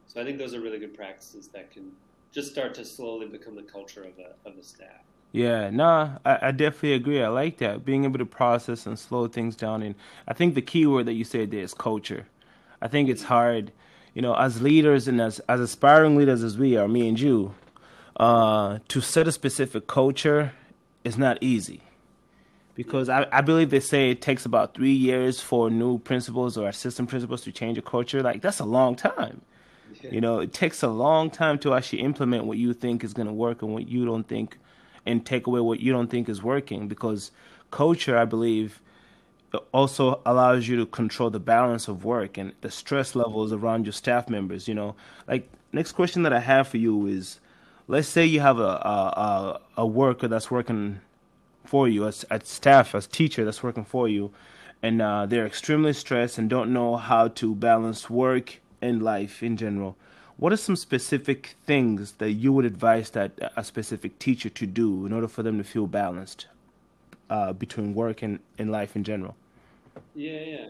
so 0.07 0.21
I 0.21 0.23
think 0.23 0.37
those 0.37 0.53
are 0.53 0.61
really 0.61 0.79
good 0.79 0.95
practices 0.95 1.47
that 1.49 1.71
can 1.71 1.91
just 2.31 2.51
start 2.51 2.73
to 2.75 2.85
slowly 2.85 3.27
become 3.27 3.55
the 3.55 3.63
culture 3.63 4.03
of 4.03 4.13
a 4.19 4.47
of 4.47 4.57
a 4.57 4.63
staff. 4.63 5.01
Yeah, 5.31 5.69
nah, 5.69 6.19
I, 6.25 6.39
I, 6.47 6.51
definitely 6.51 6.93
agree. 6.93 7.21
I 7.21 7.27
like 7.27 7.57
that 7.57 7.83
being 7.83 8.05
able 8.05 8.17
to 8.17 8.25
process 8.25 8.85
and 8.85 8.97
slow 8.97 9.27
things 9.27 9.55
down. 9.55 9.83
And 9.83 9.95
I 10.27 10.33
think 10.33 10.55
the 10.55 10.61
key 10.61 10.85
word 10.85 11.05
that 11.07 11.13
you 11.13 11.25
said 11.25 11.51
there 11.51 11.61
is 11.61 11.73
culture. 11.73 12.25
I 12.81 12.87
think 12.87 13.09
it's 13.09 13.23
hard, 13.23 13.71
you 14.17 14.23
know, 14.23 14.33
as 14.33 14.63
leaders 14.63 15.07
and 15.07 15.21
as 15.21 15.37
as 15.47 15.59
aspiring 15.59 16.15
leaders 16.17 16.41
as 16.41 16.57
we 16.57 16.75
are, 16.75 16.87
me 16.87 17.07
and 17.07 17.19
you, 17.19 17.53
uh, 18.19 18.79
to 18.87 18.99
set 18.99 19.27
a 19.27 19.31
specific 19.31 19.85
culture 19.85 20.53
is 21.03 21.19
not 21.19 21.37
easy. 21.39 21.81
Because 22.73 23.09
I, 23.09 23.27
I 23.31 23.41
believe 23.41 23.69
they 23.69 23.79
say 23.79 24.09
it 24.09 24.23
takes 24.23 24.43
about 24.43 24.73
three 24.73 24.91
years 24.91 25.39
for 25.39 25.69
new 25.69 25.99
principals 25.99 26.57
or 26.57 26.67
assistant 26.67 27.09
principals 27.09 27.43
to 27.43 27.51
change 27.51 27.77
a 27.77 27.83
culture. 27.83 28.23
Like 28.23 28.41
that's 28.41 28.59
a 28.59 28.65
long 28.65 28.95
time. 28.95 29.41
Yeah. 30.01 30.09
You 30.09 30.21
know, 30.21 30.39
it 30.39 30.51
takes 30.51 30.81
a 30.81 30.87
long 30.87 31.29
time 31.29 31.59
to 31.59 31.75
actually 31.75 32.01
implement 32.01 32.45
what 32.45 32.57
you 32.57 32.73
think 32.73 33.03
is 33.03 33.13
going 33.13 33.27
to 33.27 33.33
work 33.33 33.61
and 33.61 33.71
what 33.71 33.87
you 33.87 34.03
don't 34.03 34.27
think 34.27 34.57
and 35.05 35.23
take 35.23 35.45
away 35.45 35.59
what 35.59 35.79
you 35.79 35.91
don't 35.91 36.09
think 36.09 36.27
is 36.27 36.41
working 36.41 36.87
because 36.87 37.29
culture, 37.69 38.17
I 38.17 38.25
believe, 38.25 38.81
also 39.71 40.21
allows 40.25 40.67
you 40.67 40.75
to 40.77 40.85
control 40.85 41.29
the 41.29 41.39
balance 41.39 41.87
of 41.87 42.03
work 42.03 42.37
and 42.37 42.53
the 42.61 42.71
stress 42.71 43.15
levels 43.15 43.53
around 43.53 43.85
your 43.85 43.93
staff 43.93 44.29
members. 44.29 44.67
You 44.67 44.75
know, 44.75 44.95
like 45.27 45.49
next 45.71 45.93
question 45.93 46.23
that 46.23 46.33
I 46.33 46.39
have 46.39 46.67
for 46.67 46.77
you 46.77 47.07
is, 47.07 47.39
let's 47.87 48.07
say 48.07 48.25
you 48.25 48.39
have 48.41 48.59
a 48.59 48.61
a, 48.63 49.61
a 49.77 49.85
worker 49.85 50.27
that's 50.27 50.51
working 50.51 50.99
for 51.63 51.87
you 51.87 52.07
as, 52.07 52.23
as 52.25 52.47
staff 52.47 52.95
as 52.95 53.07
teacher 53.07 53.43
that's 53.45 53.63
working 53.63 53.85
for 53.85 54.07
you, 54.07 54.31
and 54.81 55.01
uh, 55.01 55.25
they're 55.25 55.45
extremely 55.45 55.93
stressed 55.93 56.37
and 56.37 56.49
don't 56.49 56.71
know 56.73 56.97
how 56.97 57.27
to 57.27 57.55
balance 57.55 58.09
work 58.09 58.59
and 58.81 59.01
life 59.01 59.41
in 59.41 59.57
general 59.57 59.97
what 60.37 60.53
are 60.53 60.57
some 60.57 60.75
specific 60.75 61.55
things 61.65 62.13
that 62.13 62.31
you 62.31 62.53
would 62.53 62.65
advise 62.65 63.09
that 63.09 63.31
a 63.55 63.63
specific 63.63 64.17
teacher 64.19 64.49
to 64.49 64.67
do 64.67 65.05
in 65.05 65.11
order 65.11 65.27
for 65.27 65.43
them 65.43 65.57
to 65.57 65.63
feel 65.63 65.87
balanced 65.87 66.45
uh, 67.29 67.53
between 67.53 67.93
work 67.93 68.21
and, 68.21 68.39
and 68.57 68.71
life 68.71 68.95
in 68.95 69.03
general? 69.03 69.35
Yeah, 70.15 70.39
yeah. 70.39 70.67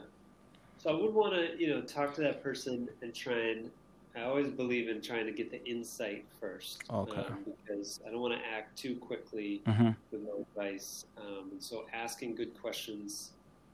So 0.78 0.90
I 0.90 1.02
would 1.02 1.14
want 1.14 1.34
to, 1.34 1.60
you 1.60 1.70
know, 1.70 1.82
talk 1.82 2.14
to 2.16 2.22
that 2.22 2.44
person 2.44 2.90
and 3.02 3.14
try 3.14 3.52
and. 3.52 3.72
I 4.16 4.24
always 4.24 4.48
believe 4.48 4.90
in 4.90 5.00
trying 5.00 5.28
to 5.28 5.32
get 5.32 5.52
the 5.52 5.64
insight 5.64 6.26
first, 6.42 6.82
okay. 6.92 7.22
um, 7.22 7.38
because 7.46 8.00
I 8.04 8.10
don't 8.10 8.20
want 8.20 8.34
to 8.34 8.40
act 8.52 8.76
too 8.76 8.96
quickly 8.96 9.62
mm-hmm. 9.68 9.90
with 10.12 10.22
no 10.22 10.44
advice. 10.56 11.06
Um, 11.20 11.50
and 11.52 11.62
so, 11.62 11.86
asking 11.94 12.34
good 12.34 12.60
questions 12.60 13.34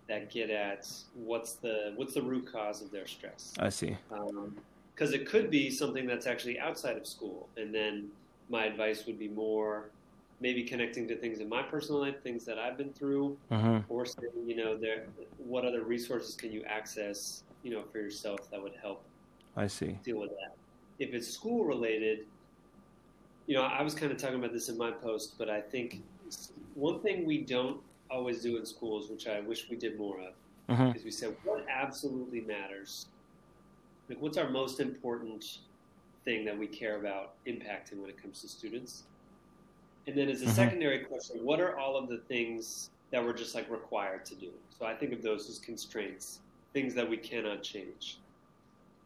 that 0.09 0.29
get 0.29 0.49
at 0.49 0.91
what's 1.13 1.53
the 1.53 1.93
what's 1.95 2.13
the 2.13 2.21
root 2.21 2.51
cause 2.51 2.81
of 2.81 2.91
their 2.91 3.07
stress. 3.07 3.53
I 3.57 3.69
see. 3.69 3.95
Um, 4.11 4.57
because 4.93 5.13
it 5.13 5.25
could 5.25 5.49
be 5.49 5.69
something 5.69 6.05
that's 6.05 6.27
actually 6.27 6.59
outside 6.59 6.97
of 6.97 7.07
school. 7.07 7.49
And 7.57 7.73
then 7.73 8.09
my 8.49 8.65
advice 8.65 9.05
would 9.05 9.17
be 9.17 9.27
more 9.27 9.89
maybe 10.39 10.63
connecting 10.63 11.07
to 11.07 11.15
things 11.15 11.39
in 11.39 11.47
my 11.47 11.61
personal 11.61 12.01
life, 12.01 12.21
things 12.23 12.45
that 12.45 12.59
I've 12.59 12.77
been 12.77 12.91
through, 12.93 13.37
mm-hmm. 13.51 13.79
or 13.91 14.05
saying, 14.05 14.31
you 14.45 14.55
know, 14.55 14.77
there, 14.77 15.05
what 15.37 15.65
other 15.65 15.83
resources 15.83 16.35
can 16.35 16.51
you 16.51 16.63
access, 16.63 17.43
you 17.63 17.71
know, 17.71 17.83
for 17.91 17.99
yourself 17.99 18.51
that 18.51 18.61
would 18.61 18.75
help. 18.81 19.03
I 19.55 19.67
see. 19.67 19.97
Deal 20.03 20.19
with 20.19 20.31
that. 20.31 20.55
If 20.99 21.13
it's 21.13 21.27
school 21.27 21.63
related, 21.63 22.25
you 23.47 23.55
know, 23.55 23.63
I 23.63 23.81
was 23.81 23.93
kind 23.93 24.11
of 24.11 24.17
talking 24.17 24.39
about 24.39 24.53
this 24.53 24.69
in 24.69 24.77
my 24.77 24.91
post, 24.91 25.35
but 25.37 25.49
I 25.49 25.61
think 25.61 26.01
one 26.75 26.99
thing 27.01 27.25
we 27.25 27.39
don't 27.39 27.79
always 28.09 28.41
do 28.41 28.57
in 28.57 28.65
schools, 28.65 29.09
which 29.09 29.27
I 29.27 29.39
wish 29.41 29.69
we 29.69 29.75
did 29.75 29.97
more 29.97 30.19
of, 30.19 30.33
mm-hmm. 30.69 30.97
is 30.97 31.03
we 31.03 31.11
said 31.11 31.35
what 31.43 31.65
absolutely 31.69 32.41
matters 32.41 33.07
like 34.09 34.21
what's 34.21 34.37
our 34.37 34.49
most 34.49 34.79
important 34.79 35.59
thing 36.25 36.45
that 36.45 36.57
we 36.57 36.67
care 36.67 36.97
about 36.97 37.33
impacting 37.47 37.99
when 37.99 38.09
it 38.09 38.21
comes 38.21 38.41
to 38.41 38.47
students? 38.47 39.03
And 40.07 40.17
then 40.17 40.29
as 40.29 40.41
a 40.41 40.45
mm-hmm. 40.45 40.53
secondary 40.53 40.99
question, 40.99 41.43
what 41.43 41.59
are 41.59 41.77
all 41.77 41.95
of 41.95 42.09
the 42.09 42.17
things 42.17 42.89
that 43.11 43.23
we're 43.23 43.33
just 43.33 43.55
like 43.55 43.69
required 43.69 44.25
to 44.25 44.35
do? 44.35 44.49
So 44.77 44.85
I 44.85 44.93
think 44.93 45.13
of 45.13 45.21
those 45.21 45.49
as 45.49 45.59
constraints, 45.59 46.39
things 46.73 46.93
that 46.95 47.09
we 47.09 47.17
cannot 47.17 47.63
change. 47.63 48.17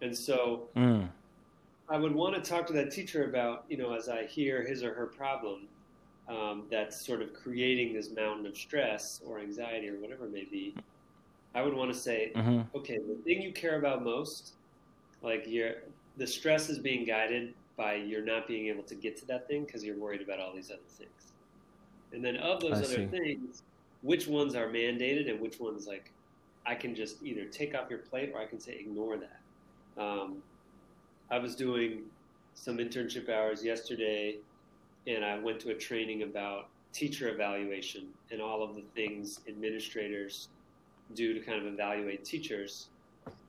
And 0.01 0.15
so 0.15 0.67
mm. 0.75 1.07
I 1.89 1.97
would 1.97 2.13
want 2.13 2.35
to 2.35 2.49
talk 2.49 2.65
to 2.67 2.73
that 2.73 2.91
teacher 2.91 3.25
about, 3.25 3.65
you 3.69 3.77
know, 3.77 3.93
as 3.93 4.09
I 4.09 4.25
hear 4.25 4.63
his 4.63 4.83
or 4.83 4.93
her 4.93 5.07
problem, 5.07 5.67
um, 6.27 6.63
that's 6.69 7.05
sort 7.05 7.21
of 7.21 7.33
creating 7.33 7.93
this 7.93 8.11
mountain 8.11 8.45
of 8.45 8.57
stress 8.57 9.21
or 9.25 9.39
anxiety 9.39 9.87
or 9.89 9.99
whatever 9.99 10.25
it 10.25 10.33
may 10.33 10.45
be. 10.45 10.75
I 11.55 11.61
would 11.61 11.73
want 11.73 11.91
to 11.91 11.97
say, 11.97 12.31
mm-hmm. 12.35 12.77
okay, 12.77 12.97
the 12.97 13.15
thing 13.23 13.41
you 13.41 13.53
care 13.53 13.77
about 13.77 14.03
most 14.03 14.53
like 15.21 15.45
you're 15.47 15.75
the 16.17 16.27
stress 16.27 16.69
is 16.69 16.79
being 16.79 17.05
guided 17.05 17.53
by 17.77 17.93
you're 17.93 18.25
not 18.25 18.47
being 18.47 18.67
able 18.67 18.83
to 18.83 18.95
get 18.95 19.15
to 19.17 19.25
that 19.27 19.47
thing 19.47 19.63
because 19.63 19.83
you're 19.83 19.97
worried 19.97 20.21
about 20.21 20.39
all 20.39 20.53
these 20.53 20.71
other 20.71 20.81
things. 20.89 21.31
And 22.11 22.23
then 22.23 22.37
of 22.37 22.59
those 22.59 22.73
I 22.73 22.83
other 22.83 22.87
see. 22.87 23.05
things, 23.05 23.63
which 24.01 24.27
ones 24.27 24.55
are 24.55 24.67
mandated 24.67 25.29
and 25.29 25.39
which 25.39 25.59
ones 25.59 25.87
like 25.87 26.11
I 26.65 26.75
can 26.75 26.95
just 26.95 27.23
either 27.23 27.45
take 27.45 27.75
off 27.75 27.89
your 27.89 27.99
plate 27.99 28.31
or 28.33 28.41
I 28.41 28.45
can 28.45 28.59
say 28.59 28.77
ignore 28.79 29.17
that. 29.17 30.01
Um, 30.01 30.41
I 31.29 31.39
was 31.39 31.55
doing 31.55 32.03
some 32.53 32.77
internship 32.77 33.29
hours 33.29 33.63
yesterday, 33.63 34.37
and 35.05 35.23
I 35.23 35.37
went 35.37 35.59
to 35.61 35.69
a 35.69 35.75
training 35.75 36.23
about 36.23 36.69
teacher 36.93 37.29
evaluation 37.29 38.07
and 38.31 38.41
all 38.41 38.63
of 38.63 38.75
the 38.75 38.83
things 38.95 39.41
administrators 39.47 40.49
do 41.13 41.33
to 41.33 41.39
kind 41.39 41.59
of 41.65 41.71
evaluate 41.71 42.25
teachers. 42.25 42.87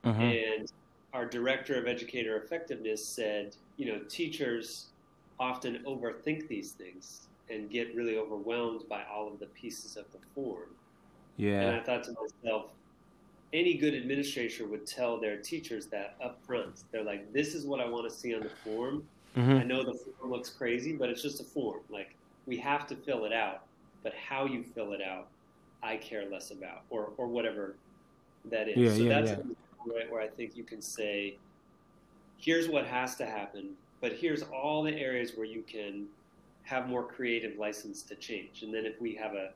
Mm-hmm. 0.05 0.21
And 0.21 0.73
our 1.13 1.27
director 1.27 1.77
of 1.77 1.87
educator 1.87 2.37
effectiveness 2.37 3.05
said, 3.05 3.57
you 3.79 3.87
know, 3.87 4.01
teachers 4.09 4.89
often 5.41 5.83
overthink 5.87 6.49
these 6.49 6.73
things 6.73 7.29
and 7.49 7.71
get 7.71 7.95
really 7.95 8.19
overwhelmed 8.19 8.87
by 8.89 9.03
all 9.11 9.27
of 9.27 9.39
the 9.39 9.47
pieces 9.47 9.97
of 9.97 10.05
the 10.13 10.19
form. 10.35 10.69
Yeah. 11.39 11.61
And 11.63 11.77
I 11.77 11.81
thought 11.81 12.05
to 12.05 12.13
myself, 12.13 12.67
any 13.55 13.75
good 13.75 13.95
administrator 13.95 14.67
would 14.67 14.87
tell 14.87 15.19
their 15.19 15.39
teachers 15.39 15.87
that 15.87 16.17
up 16.23 16.39
front. 16.45 16.83
They're 16.93 17.05
like, 17.05 17.33
this 17.33 17.55
is 17.55 17.65
what 17.65 17.81
I 17.81 17.89
want 17.89 18.11
to 18.11 18.15
see 18.15 18.35
on 18.35 18.43
the 18.43 18.51
form. 18.63 19.05
Mm-hmm. 19.37 19.53
I 19.53 19.63
know 19.63 19.83
the 19.83 19.95
form 19.95 20.31
looks 20.31 20.51
crazy, 20.51 20.93
but 20.93 21.09
it's 21.09 21.23
just 21.23 21.41
a 21.41 21.45
form. 21.45 21.81
Like, 21.89 22.15
we 22.47 22.59
have 22.59 22.87
to 22.89 22.97
fill 22.97 23.25
it 23.25 23.33
out, 23.33 23.63
but 24.03 24.13
how 24.15 24.45
you 24.45 24.65
fill 24.75 24.93
it 24.93 25.01
out, 25.01 25.29
I 25.83 25.97
care 25.97 26.29
less 26.31 26.51
about, 26.51 26.83
or, 26.91 27.11
or 27.17 27.27
whatever 27.29 27.77
that 28.51 28.69
is. 28.69 28.77
Yeah, 28.77 28.95
so 28.95 29.03
yeah, 29.03 29.21
that's 29.21 29.31
yeah 29.31 29.55
right 29.87 30.11
where 30.11 30.21
I 30.21 30.29
think 30.29 30.57
you 30.57 30.65
can 30.65 30.83
say, 30.83 31.37
here's 32.39 32.69
what 32.69 32.87
has 32.87 33.17
to 33.17 33.27
happen, 33.27 33.71
but 34.01 34.13
here's 34.13 34.43
all 34.43 34.83
the 34.83 34.95
areas 34.95 35.33
where 35.35 35.47
you 35.47 35.63
can 35.63 36.07
have 36.63 36.89
more 36.89 37.03
creative 37.03 37.59
license 37.59 38.03
to 38.03 38.15
change. 38.15 38.63
And 38.63 38.73
then 38.73 38.87
if 38.87 39.01
we 39.01 39.15
have 39.15 39.35
a, 39.35 39.51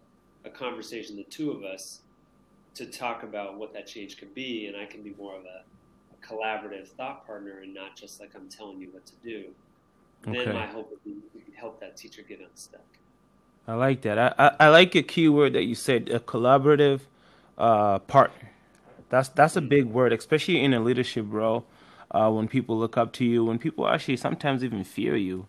a 0.45 0.51
conversation, 0.51 1.17
the 1.17 1.25
two 1.25 1.51
of 1.51 1.63
us, 1.63 2.01
to 2.75 2.87
talk 2.87 3.23
about 3.23 3.59
what 3.59 3.73
that 3.75 3.87
change 3.87 4.17
could 4.17 4.35
be, 4.35 4.67
and 4.67 4.77
I 4.77 4.87
can 4.87 5.03
be 5.03 5.15
more 5.19 5.37
of 5.37 5.45
a, 5.45 5.63
a 6.13 6.27
collaborative 6.27 6.89
thought 6.89 7.27
partner 7.27 7.61
and 7.63 7.73
not 7.75 7.97
just 7.97 8.19
like 8.19 8.31
I'm 8.35 8.49
telling 8.49 8.81
you 8.81 8.89
what 8.93 9.05
to 9.07 9.13
do, 9.23 9.45
okay. 10.27 10.45
then 10.45 10.55
my 10.55 10.67
hope 10.67 10.91
would 10.91 11.05
be 11.05 11.17
we 11.35 11.41
could 11.41 11.55
help 11.55 11.81
that 11.81 11.97
teacher 11.97 12.23
get 12.23 12.41
unstuck. 12.41 12.81
I 13.69 13.75
like 13.75 14.01
that. 14.03 14.19
I, 14.19 14.35
I, 14.39 14.57
I 14.61 14.69
like 14.71 14.95
a 14.95 15.03
key 15.03 15.29
word 15.29 15.53
that 15.53 15.65
you 15.65 15.75
said, 15.75 16.09
a 16.09 16.19
collaborative 16.19 17.01
uh, 17.59 17.99
partner. 18.01 18.51
That's 19.11 19.29
that's 19.29 19.57
a 19.57 19.61
mm-hmm. 19.61 19.69
big 19.69 19.85
word, 19.85 20.13
especially 20.13 20.65
in 20.65 20.73
a 20.73 20.81
leadership 20.81 21.27
role. 21.29 21.67
Uh, 22.13 22.31
when 22.31 22.47
people 22.47 22.79
look 22.79 22.97
up 22.97 23.13
to 23.15 23.25
you, 23.25 23.45
when 23.45 23.59
people 23.59 23.89
actually 23.89 24.17
sometimes 24.17 24.63
even 24.63 24.85
fear 24.85 25.17
you. 25.17 25.47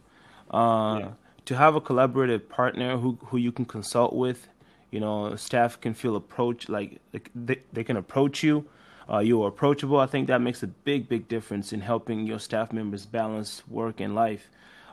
Uh, 0.49 0.97
yeah 0.99 1.09
to 1.45 1.57
have 1.57 1.75
a 1.75 1.81
collaborative 1.81 2.47
partner 2.49 2.97
who 2.97 3.17
who 3.25 3.37
you 3.37 3.51
can 3.51 3.65
consult 3.65 4.13
with, 4.13 4.47
you 4.91 4.99
know, 4.99 5.35
staff 5.35 5.79
can 5.79 5.93
feel 5.93 6.15
approach 6.15 6.69
like 6.69 6.99
they, 7.35 7.59
they 7.71 7.83
can 7.83 7.97
approach 7.97 8.43
you. 8.43 8.65
Uh, 9.09 9.19
you're 9.19 9.47
approachable. 9.47 9.99
I 9.99 10.05
think 10.05 10.27
that 10.27 10.39
makes 10.39 10.63
a 10.63 10.67
big, 10.67 11.09
big 11.09 11.27
difference 11.27 11.73
in 11.73 11.81
helping 11.81 12.25
your 12.25 12.39
staff 12.39 12.71
members 12.71 13.05
balance 13.05 13.61
work 13.67 13.99
and 13.99 14.15
life. 14.15 14.49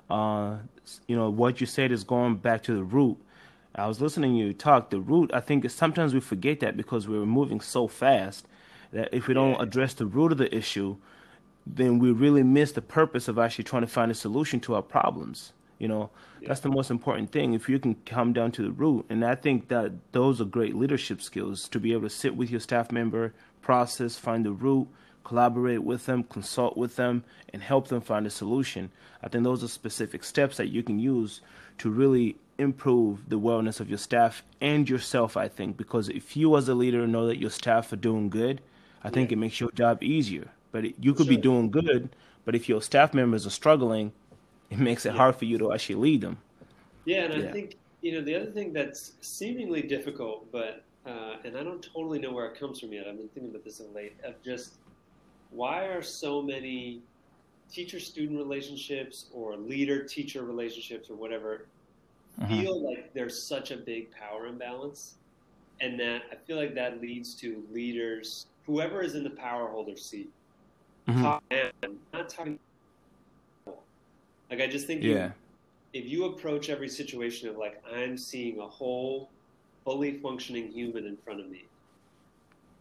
Uh, 0.09 0.57
you 1.07 1.15
know, 1.15 1.31
what 1.31 1.61
you 1.61 1.67
said 1.67 1.93
is 1.93 2.03
going 2.03 2.37
back 2.37 2.65
to 2.65 2.75
the 2.75 2.83
root. 2.83 3.17
I 3.77 3.87
was 3.87 4.01
listening 4.01 4.33
to 4.33 4.39
you 4.39 4.53
talk. 4.53 4.91
The 4.91 4.99
root, 4.99 5.31
I 5.33 5.39
think, 5.39 5.71
sometimes 5.71 6.13
we 6.13 6.19
forget 6.19 6.59
that 6.59 6.77
because 6.77 7.07
we're 7.07 7.25
moving 7.25 7.61
so 7.61 7.87
fast 7.87 8.49
that 8.93 9.11
if 9.13 9.29
we 9.29 9.35
don't 9.35 9.61
address 9.61 9.95
the 9.95 10.07
root 10.07 10.33
of 10.33 10.39
the 10.39 10.53
issue, 10.53 10.97
then 11.67 11.99
we 11.99 12.11
really 12.11 12.43
miss 12.43 12.73
the 12.73 12.83
purpose 12.83 13.29
of 13.29 13.39
actually 13.39 13.65
trying 13.65 13.83
to 13.83 13.89
find 13.89 14.11
a 14.11 14.15
solution 14.15 14.61
to 14.61 14.75
our 14.75 14.83
problems. 14.83 15.53
You 15.79 15.89
know, 15.89 16.11
yeah. 16.41 16.49
that's 16.49 16.61
the 16.61 16.69
most 16.69 16.91
important 16.91 17.33
thing. 17.33 17.55
If 17.55 17.69
you 17.69 17.79
can 17.79 17.95
come 18.07 18.33
down 18.33 18.53
to 18.53 18.63
the 18.63 18.71
root, 18.71 19.07
and 19.09 19.25
I 19.25 19.35
think 19.35 19.69
that 19.69 19.93
those 20.13 20.41
are 20.41 20.45
great 20.45 20.77
leadership 20.77 21.23
skills 21.23 21.69
to 21.71 21.81
be 21.81 21.93
able 21.93 22.03
to 22.03 22.11
sit 22.11 22.37
with 22.37 22.51
your 22.51 22.61
staff 22.61 22.93
member, 22.93 23.33
process, 23.63 24.17
find 24.17 24.45
the 24.45 24.53
root, 24.53 24.89
collaborate 25.25 25.83
with 25.83 26.07
them, 26.07 26.25
consult 26.25 26.77
with 26.77 26.97
them, 26.97 27.25
and 27.53 27.63
help 27.63 27.89
them 27.89 28.01
find 28.01 28.27
a 28.27 28.31
solution. 28.31 28.91
I 29.23 29.29
think 29.29 29.45
those 29.45 29.65
are 29.65 29.69
specific 29.69 30.25
steps 30.25 30.57
that 30.59 30.69
you 30.69 30.83
can 30.83 30.99
use 30.99 31.41
to 31.79 31.91
really 31.91 32.37
improve 32.59 33.29
the 33.29 33.39
wellness 33.39 33.81
of 33.81 33.89
your 33.89 33.99
staff 33.99 34.43
and 34.61 34.89
yourself. 34.89 35.37
I 35.37 35.49
think 35.49 35.77
because 35.77 36.09
if 36.09 36.37
you 36.37 36.57
as 36.57 36.69
a 36.69 36.75
leader 36.75 37.07
know 37.07 37.27
that 37.27 37.39
your 37.39 37.51
staff 37.51 37.93
are 37.93 37.97
doing 37.97 38.29
good, 38.29 38.61
I 39.03 39.09
think 39.09 39.31
yeah. 39.31 39.37
it 39.37 39.39
makes 39.39 39.61
your 39.61 39.71
job 39.71 40.03
easier. 40.03 40.49
But 40.73 40.85
it, 40.85 40.95
you 41.01 41.15
could 41.15 41.27
sure. 41.27 41.37
be 41.37 41.41
doing 41.41 41.71
good, 41.71 42.15
but 42.45 42.55
if 42.55 42.69
your 42.69 42.81
staff 42.81 43.13
members 43.15 43.47
are 43.47 43.51
struggling, 43.51 44.13
it 44.71 44.79
makes 44.79 45.05
it 45.05 45.11
yeah. 45.11 45.17
hard 45.17 45.37
for 45.37 45.45
you 45.45 45.59
to 45.59 45.73
actually 45.73 45.97
lead 45.97 46.21
them. 46.21 46.39
Yeah, 47.05 47.25
and 47.25 47.43
yeah. 47.43 47.49
I 47.49 47.53
think 47.53 47.77
you 48.03 48.13
know 48.13 48.23
the 48.23 48.35
other 48.35 48.51
thing 48.51 48.73
that's 48.73 49.15
seemingly 49.21 49.83
difficult, 49.83 50.51
but 50.53 50.85
uh, 51.07 51.37
and 51.45 51.57
I 51.57 51.63
don't 51.63 51.83
totally 51.83 52.19
know 52.19 52.33
where 52.33 52.47
it 52.47 52.59
comes 52.59 52.81
from 52.81 52.93
yet. 52.93 53.07
I've 53.09 53.17
been 53.17 53.29
thinking 53.29 53.51
about 53.51 53.65
this 53.65 53.81
of 53.81 53.93
late. 53.93 54.17
Of 54.25 54.41
just 54.45 54.75
why 55.51 55.87
are 55.87 56.03
so 56.03 56.41
many 56.41 57.03
teacher-student 57.73 58.39
relationships 58.39 59.27
or 59.33 59.57
leader-teacher 59.57 60.45
relationships 60.45 61.09
or 61.09 61.15
whatever 61.15 61.67
mm-hmm. 62.41 62.61
feel 62.61 62.81
like 62.85 63.13
there's 63.15 63.41
such 63.41 63.71
a 63.71 63.77
big 63.77 64.11
power 64.13 64.47
imbalance, 64.47 65.15
and 65.81 65.99
that 65.99 66.23
I 66.31 66.37
feel 66.47 66.57
like 66.57 66.75
that 66.75 67.01
leads 67.01 67.35
to 67.37 67.65
leaders, 67.73 68.47
whoever 68.67 69.03
is 69.03 69.15
in 69.15 69.25
the 69.25 69.31
power 69.31 69.69
holder 69.69 69.97
seat, 69.97 70.31
mm-hmm. 71.13 71.93
not 72.13 72.29
talking 72.29 72.59
like 74.51 74.61
I 74.61 74.67
just 74.67 74.87
think 74.87 75.03
yeah. 75.03 75.31
if 75.93 76.07
you 76.07 76.25
approach 76.25 76.69
every 76.71 76.89
situation 76.89 77.49
of 77.49 77.57
like 77.57 77.83
I'm 77.91 78.19
seeing 78.19 78.59
a 78.59 78.67
whole, 78.67 79.31
fully 79.85 80.19
functioning 80.19 80.71
human 80.73 81.07
in 81.07 81.17
front 81.17 81.41
of 81.41 81.49
me, 81.49 81.65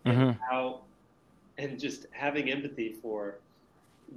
mm-hmm. 0.05 0.19
and 0.19 0.37
how, 0.49 0.81
and 1.59 1.79
just 1.79 2.07
having 2.11 2.49
empathy 2.49 2.95
for 3.01 3.35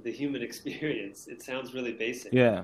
the 0.03 0.11
human 0.11 0.41
experience. 0.49 1.27
It 1.27 1.43
sounds 1.43 1.73
really 1.73 1.93
basic. 1.93 2.33
Yeah. 2.33 2.63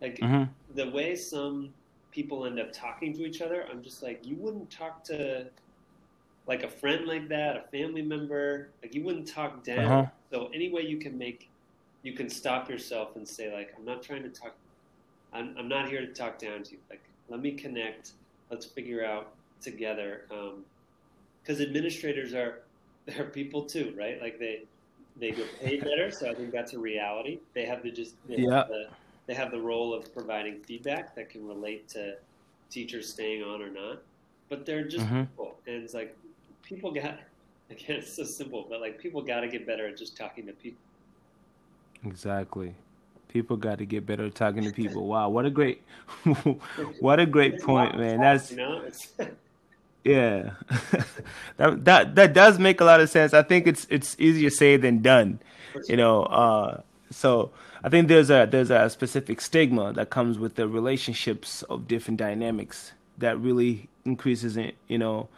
Like 0.00 0.18
mm-hmm. 0.18 0.44
the 0.74 0.90
way 0.90 1.16
some 1.16 1.70
people 2.12 2.46
end 2.46 2.60
up 2.60 2.72
talking 2.72 3.12
to 3.14 3.24
each 3.24 3.40
other, 3.40 3.66
I'm 3.70 3.82
just 3.82 4.02
like, 4.02 4.24
you 4.24 4.36
wouldn't 4.36 4.70
talk 4.70 5.02
to 5.04 5.46
like 6.46 6.64
a 6.64 6.68
friend 6.68 7.06
like 7.06 7.28
that, 7.28 7.56
a 7.56 7.60
family 7.70 8.02
member, 8.02 8.68
like 8.82 8.94
you 8.94 9.02
wouldn't 9.02 9.28
talk 9.28 9.62
down. 9.62 9.84
Uh-huh. 9.84 10.10
So 10.30 10.50
any 10.54 10.70
way 10.70 10.82
you 10.82 10.98
can 10.98 11.16
make 11.16 11.48
you 12.02 12.12
can 12.12 12.28
stop 12.28 12.68
yourself 12.68 13.16
and 13.16 13.26
say 13.26 13.52
like 13.52 13.72
i'm 13.78 13.84
not 13.84 14.02
trying 14.02 14.22
to 14.22 14.28
talk 14.28 14.54
i'm, 15.32 15.54
I'm 15.58 15.68
not 15.68 15.88
here 15.88 16.00
to 16.00 16.12
talk 16.12 16.38
down 16.38 16.62
to 16.64 16.72
you 16.72 16.78
like 16.90 17.02
let 17.28 17.40
me 17.40 17.52
connect 17.52 18.12
let's 18.50 18.66
figure 18.66 19.04
out 19.04 19.32
together 19.60 20.22
because 21.42 21.60
um, 21.60 21.66
administrators 21.66 22.34
are 22.34 22.60
they're 23.06 23.24
people 23.24 23.62
too 23.62 23.92
right 23.96 24.20
like 24.20 24.38
they 24.38 24.62
they 25.16 25.32
get 25.32 25.46
paid 25.60 25.80
better 25.84 26.10
so 26.10 26.30
i 26.30 26.34
think 26.34 26.52
that's 26.52 26.72
a 26.72 26.78
reality 26.78 27.38
they 27.54 27.64
have 27.64 27.82
to 27.82 27.90
just 27.90 28.14
they 28.28 28.36
yeah. 28.36 28.58
have 28.58 28.68
the, 28.68 28.86
they 29.26 29.34
have 29.34 29.50
the 29.50 29.60
role 29.60 29.94
of 29.94 30.12
providing 30.12 30.60
feedback 30.60 31.14
that 31.14 31.30
can 31.30 31.46
relate 31.46 31.88
to 31.88 32.14
teachers 32.70 33.08
staying 33.08 33.42
on 33.42 33.60
or 33.60 33.70
not 33.70 34.02
but 34.48 34.64
they're 34.66 34.84
just 34.84 35.06
mm-hmm. 35.06 35.22
people 35.22 35.56
and 35.66 35.82
it's 35.82 35.94
like 35.94 36.16
people 36.74 36.92
got 36.92 37.18
again 37.70 37.96
it's 37.98 38.16
so 38.16 38.24
simple 38.24 38.66
but 38.68 38.80
like 38.80 38.98
people 38.98 39.22
got 39.22 39.40
to 39.40 39.48
get 39.48 39.66
better 39.66 39.86
at 39.86 39.96
just 39.96 40.16
talking 40.16 40.46
to 40.46 40.52
people 40.52 40.78
Exactly. 42.04 42.74
People 43.28 43.56
got 43.56 43.78
to 43.78 43.86
get 43.86 44.04
better 44.04 44.26
at 44.26 44.34
talking 44.34 44.64
to 44.64 44.72
people. 44.72 45.06
Wow, 45.06 45.28
what 45.28 45.46
a 45.46 45.50
great, 45.50 45.82
what 47.00 47.20
a 47.20 47.26
great 47.26 47.60
point, 47.62 47.96
man. 47.96 48.20
That's 48.20 48.52
yeah, 50.04 50.50
that 51.56 51.84
that 51.84 52.14
that 52.14 52.32
does 52.34 52.58
make 52.58 52.80
a 52.80 52.84
lot 52.84 53.00
of 53.00 53.08
sense. 53.08 53.32
I 53.32 53.42
think 53.42 53.66
it's 53.66 53.86
it's 53.88 54.16
easier 54.18 54.50
said 54.50 54.82
than 54.82 55.00
done, 55.00 55.38
you 55.88 55.96
know. 55.96 56.24
Uh, 56.24 56.80
so 57.10 57.50
I 57.82 57.88
think 57.88 58.08
there's 58.08 58.30
a 58.30 58.46
there's 58.50 58.70
a 58.70 58.90
specific 58.90 59.40
stigma 59.40 59.92
that 59.94 60.10
comes 60.10 60.38
with 60.38 60.56
the 60.56 60.68
relationships 60.68 61.62
of 61.62 61.88
different 61.88 62.18
dynamics 62.18 62.92
that 63.16 63.38
really 63.38 63.88
increases 64.04 64.56
it. 64.58 64.74
You 64.88 64.98
know, 64.98 65.28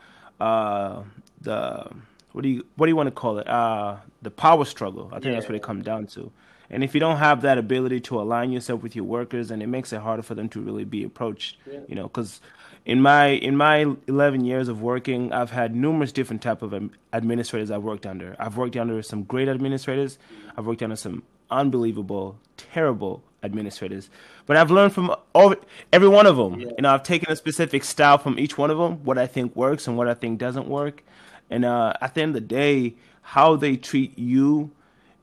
uh, 0.40 1.02
the 1.40 1.90
what 2.32 2.42
do 2.42 2.48
you 2.48 2.64
what 2.76 2.86
do 2.86 2.90
you 2.90 2.96
want 2.96 3.06
to 3.06 3.12
call 3.12 3.38
it? 3.38 3.48
Uh, 3.48 3.96
the 4.22 4.30
power 4.30 4.64
struggle. 4.64 5.08
I 5.12 5.16
think 5.16 5.26
yeah. 5.26 5.32
that's 5.32 5.46
what 5.46 5.54
it 5.54 5.62
comes 5.62 5.84
down 5.84 6.06
to. 6.08 6.30
And 6.70 6.82
if 6.82 6.94
you 6.94 7.00
don't 7.00 7.18
have 7.18 7.42
that 7.42 7.58
ability 7.58 8.00
to 8.00 8.20
align 8.20 8.50
yourself 8.50 8.82
with 8.82 8.96
your 8.96 9.04
workers, 9.04 9.50
and 9.50 9.62
it 9.62 9.66
makes 9.66 9.92
it 9.92 10.00
harder 10.00 10.22
for 10.22 10.34
them 10.34 10.48
to 10.50 10.60
really 10.60 10.84
be 10.84 11.04
approached. 11.04 11.58
Yeah. 11.70 11.80
You 11.86 11.94
know, 11.94 12.04
because 12.04 12.40
in 12.84 13.00
my 13.00 13.28
in 13.28 13.56
my 13.56 13.94
11 14.08 14.44
years 14.44 14.68
of 14.68 14.82
working, 14.82 15.32
I've 15.32 15.50
had 15.50 15.74
numerous 15.74 16.12
different 16.12 16.42
type 16.42 16.62
of 16.62 16.90
administrators 17.12 17.70
I've 17.70 17.82
worked 17.82 18.06
under. 18.06 18.34
I've 18.38 18.56
worked 18.56 18.76
under 18.76 19.00
some 19.02 19.22
great 19.22 19.48
administrators. 19.48 20.18
I've 20.56 20.66
worked 20.66 20.82
under 20.82 20.96
some 20.96 21.22
unbelievable, 21.50 22.38
terrible 22.56 23.22
administrators. 23.42 24.10
But 24.46 24.56
I've 24.56 24.70
learned 24.70 24.92
from 24.92 25.14
all, 25.34 25.54
every 25.92 26.08
one 26.08 26.26
of 26.26 26.36
them. 26.36 26.60
Yeah. 26.60 26.68
You 26.76 26.82
know, 26.82 26.94
I've 26.94 27.02
taken 27.02 27.30
a 27.30 27.36
specific 27.36 27.84
style 27.84 28.18
from 28.18 28.38
each 28.38 28.58
one 28.58 28.70
of 28.70 28.78
them, 28.78 29.04
what 29.04 29.18
I 29.18 29.26
think 29.26 29.54
works 29.54 29.86
and 29.86 29.96
what 29.96 30.08
I 30.08 30.14
think 30.14 30.38
doesn't 30.38 30.68
work. 30.68 31.02
And 31.50 31.64
uh, 31.64 31.92
at 32.00 32.14
the 32.14 32.22
end 32.22 32.30
of 32.30 32.42
the 32.42 32.48
day, 32.48 32.94
how 33.22 33.56
they 33.56 33.76
treat 33.76 34.18
you 34.18 34.70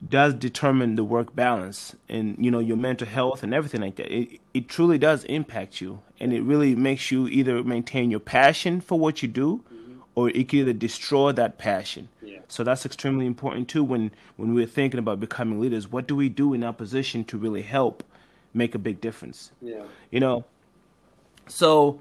does 0.08 0.34
determine 0.34 0.96
the 0.96 1.04
work 1.04 1.34
balance 1.36 1.94
and 2.08 2.36
you 2.44 2.50
know 2.50 2.58
your 2.58 2.76
mental 2.76 3.06
health 3.06 3.44
and 3.44 3.54
everything 3.54 3.80
like 3.80 3.94
that 3.94 4.10
it, 4.10 4.40
it 4.52 4.68
truly 4.68 4.98
does 4.98 5.22
impact 5.24 5.80
you 5.80 6.00
and 6.18 6.32
it 6.32 6.42
really 6.42 6.74
makes 6.74 7.12
you 7.12 7.28
either 7.28 7.62
maintain 7.62 8.10
your 8.10 8.20
passion 8.20 8.80
for 8.80 8.98
what 8.98 9.22
you 9.22 9.28
do. 9.28 9.62
Or 10.14 10.28
it 10.30 10.48
can 10.48 10.60
either 10.60 10.72
destroy 10.72 11.32
that 11.32 11.58
passion 11.58 12.08
yeah. 12.22 12.38
so 12.48 12.62
that's 12.64 12.84
extremely 12.84 13.26
important 13.26 13.68
too 13.68 13.84
when 13.84 14.10
when 14.36 14.54
we're 14.54 14.66
thinking 14.66 14.98
about 14.98 15.20
becoming 15.20 15.60
leaders 15.60 15.90
what 15.90 16.06
do 16.06 16.16
we 16.16 16.28
do 16.28 16.54
in 16.54 16.62
our 16.62 16.72
position 16.72 17.24
to 17.24 17.36
really 17.36 17.62
help 17.62 18.04
make 18.54 18.74
a 18.74 18.78
big 18.78 19.00
difference 19.00 19.52
yeah 19.60 19.82
you 20.10 20.20
know 20.20 20.44
so 21.48 22.00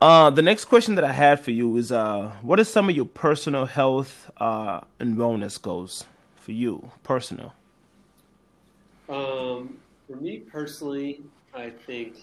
uh, 0.00 0.30
the 0.30 0.40
next 0.40 0.64
question 0.64 0.94
that 0.94 1.04
I 1.04 1.12
had 1.12 1.40
for 1.40 1.50
you 1.50 1.76
is, 1.76 1.92
uh, 1.92 2.32
what 2.40 2.58
are 2.58 2.64
some 2.64 2.88
of 2.88 2.96
your 2.96 3.04
personal 3.04 3.66
health 3.66 4.30
uh, 4.38 4.80
and 4.98 5.18
wellness 5.18 5.60
goals? 5.60 6.06
for 6.50 6.52
you, 6.52 6.90
personal? 7.04 7.54
Um, 9.08 9.78
for 10.08 10.16
me 10.16 10.38
personally, 10.38 11.22
I 11.54 11.70
think 11.70 12.16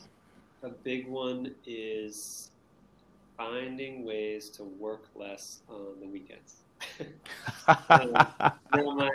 a 0.63 0.69
big 0.69 1.07
one 1.07 1.55
is 1.65 2.51
finding 3.37 4.03
ways 4.03 4.49
to 4.49 4.63
work 4.63 5.05
less 5.15 5.61
on 5.69 5.99
the 5.99 6.07
weekends. 6.07 6.57
um, 7.67 8.11
my 8.71 9.09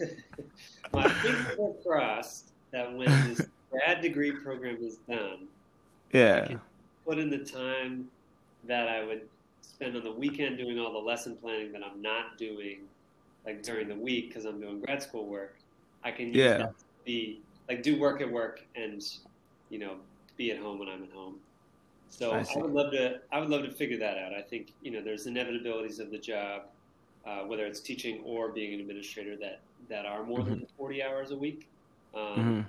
my 0.92 1.08
fingers 1.08 1.58
are 1.58 1.74
crossed 1.86 2.52
that 2.72 2.92
when 2.92 3.08
this 3.28 3.46
grad 3.70 4.00
degree 4.00 4.32
program 4.32 4.78
is 4.80 4.96
done, 5.08 5.46
yeah, 6.12 6.42
I 6.42 6.46
can 6.46 6.60
put 7.06 7.18
in 7.18 7.30
the 7.30 7.38
time 7.38 8.08
that 8.66 8.88
I 8.88 9.04
would 9.04 9.22
spend 9.60 9.96
on 9.96 10.04
the 10.04 10.12
weekend 10.12 10.58
doing 10.58 10.78
all 10.78 10.92
the 10.92 10.98
lesson 10.98 11.36
planning 11.36 11.72
that 11.72 11.82
I'm 11.84 12.00
not 12.00 12.38
doing 12.38 12.80
like 13.44 13.62
during 13.62 13.88
the 13.88 13.94
week 13.94 14.28
because 14.28 14.44
I'm 14.44 14.60
doing 14.60 14.80
grad 14.80 15.02
school 15.02 15.26
work, 15.26 15.56
I 16.02 16.10
can 16.10 16.28
use 16.28 16.36
yeah. 16.36 16.58
that 16.58 16.78
to 16.78 16.84
be 17.04 17.40
like 17.68 17.82
do 17.82 17.98
work 17.98 18.20
at 18.20 18.30
work 18.30 18.64
and 18.74 19.04
you 19.70 19.78
know 19.78 19.96
be 20.36 20.50
at 20.50 20.58
home 20.58 20.78
when 20.78 20.88
I'm 20.88 21.02
at 21.02 21.10
home. 21.12 21.36
So 22.16 22.30
I, 22.30 22.44
I, 22.54 22.58
would 22.58 22.72
love 22.72 22.92
to. 22.92 23.18
I 23.32 23.40
would 23.40 23.50
love 23.50 23.62
to 23.62 23.72
figure 23.72 23.98
that 23.98 24.18
out. 24.18 24.32
I 24.32 24.40
think 24.40 24.72
you 24.82 24.92
know 24.92 25.02
there's 25.02 25.26
inevitabilities 25.26 25.98
of 25.98 26.12
the 26.12 26.18
job, 26.18 26.62
uh, 27.26 27.40
whether 27.40 27.66
it's 27.66 27.80
teaching 27.80 28.22
or 28.24 28.50
being 28.50 28.72
an 28.72 28.80
administrator 28.80 29.36
that 29.36 29.60
that 29.88 30.06
are 30.06 30.22
more 30.22 30.38
mm-hmm. 30.38 30.50
than 30.50 30.66
40 30.78 31.02
hours 31.02 31.30
a 31.32 31.36
week. 31.36 31.68
Um, 32.14 32.22
mm-hmm. 32.22 32.60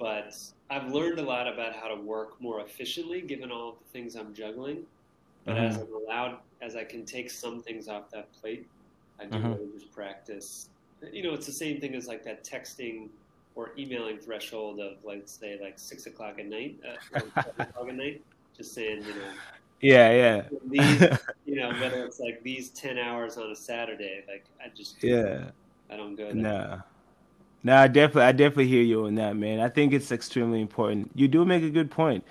But 0.00 0.36
I've 0.70 0.92
learned 0.92 1.20
a 1.20 1.22
lot 1.22 1.46
about 1.46 1.74
how 1.76 1.86
to 1.86 1.94
work 1.94 2.40
more 2.40 2.60
efficiently, 2.60 3.20
given 3.20 3.52
all 3.52 3.76
the 3.80 3.92
things 3.92 4.16
I'm 4.16 4.34
juggling. 4.34 4.84
But 5.44 5.54
mm-hmm. 5.54 5.64
as 5.64 5.76
I'm 5.76 5.94
allowed, 5.94 6.38
as 6.60 6.74
I 6.74 6.82
can 6.82 7.04
take 7.04 7.30
some 7.30 7.62
things 7.62 7.88
off 7.88 8.10
that 8.10 8.32
plate, 8.40 8.66
I 9.20 9.26
do 9.26 9.38
mm-hmm. 9.38 9.52
really 9.52 9.68
just 9.78 9.92
practice. 9.92 10.68
You 11.12 11.22
know, 11.22 11.32
it's 11.32 11.46
the 11.46 11.52
same 11.52 11.80
thing 11.80 11.94
as 11.94 12.08
like 12.08 12.24
that 12.24 12.42
texting 12.42 13.08
or 13.54 13.70
emailing 13.78 14.18
threshold 14.18 14.80
of, 14.80 14.96
let's 15.04 15.32
say, 15.32 15.58
like 15.62 15.78
six 15.78 16.06
o'clock 16.06 16.40
at 16.40 16.46
night, 16.46 16.76
uh, 16.84 17.18
o'clock 17.18 17.88
at 17.88 17.94
night 17.94 18.20
just 18.58 18.74
saying, 18.74 18.98
you 19.04 19.14
know. 19.14 19.30
Yeah, 19.80 20.10
yeah. 20.10 20.58
These, 20.68 21.18
you 21.46 21.56
know, 21.56 21.70
whether 21.80 22.04
it's 22.04 22.20
like 22.20 22.42
these 22.42 22.68
ten 22.70 22.98
hours 22.98 23.38
on 23.38 23.50
a 23.50 23.56
Saturday, 23.56 24.24
like 24.28 24.44
I 24.62 24.68
just 24.76 25.02
yeah, 25.02 25.50
I 25.88 25.96
don't 25.96 26.16
go 26.16 26.26
there. 26.26 26.34
Nah. 26.34 26.78
No, 27.62 27.76
I 27.76 27.88
definitely, 27.88 28.22
I 28.22 28.32
definitely 28.32 28.68
hear 28.68 28.82
you 28.82 29.06
on 29.06 29.16
that, 29.16 29.36
man. 29.36 29.60
I 29.60 29.68
think 29.68 29.92
it's 29.92 30.12
extremely 30.12 30.60
important. 30.60 31.10
You 31.14 31.26
do 31.26 31.44
make 31.44 31.62
a 31.62 31.70
good 31.70 31.90
point. 31.90 32.24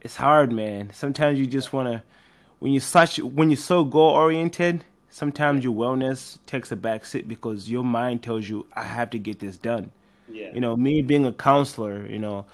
It's 0.00 0.16
hard, 0.16 0.52
man. 0.52 0.90
Sometimes 0.92 1.38
you 1.38 1.46
just 1.46 1.72
want 1.72 1.88
to, 1.88 2.02
when 2.58 2.72
you 2.72 2.80
such, 2.80 3.18
when 3.18 3.50
you're 3.50 3.56
so 3.56 3.84
goal 3.84 4.10
oriented, 4.10 4.84
sometimes 5.08 5.62
your 5.62 5.74
wellness 5.74 6.38
takes 6.46 6.72
a 6.72 6.76
back 6.76 7.04
seat 7.04 7.28
because 7.28 7.70
your 7.70 7.84
mind 7.84 8.24
tells 8.24 8.48
you, 8.48 8.66
I 8.74 8.82
have 8.82 9.10
to 9.10 9.18
get 9.18 9.38
this 9.38 9.56
done. 9.56 9.92
Yeah. 10.28 10.52
You 10.52 10.60
know, 10.60 10.76
me 10.76 11.02
being 11.02 11.26
a 11.26 11.32
counselor, 11.32 12.04
you 12.06 12.18
know, 12.18 12.44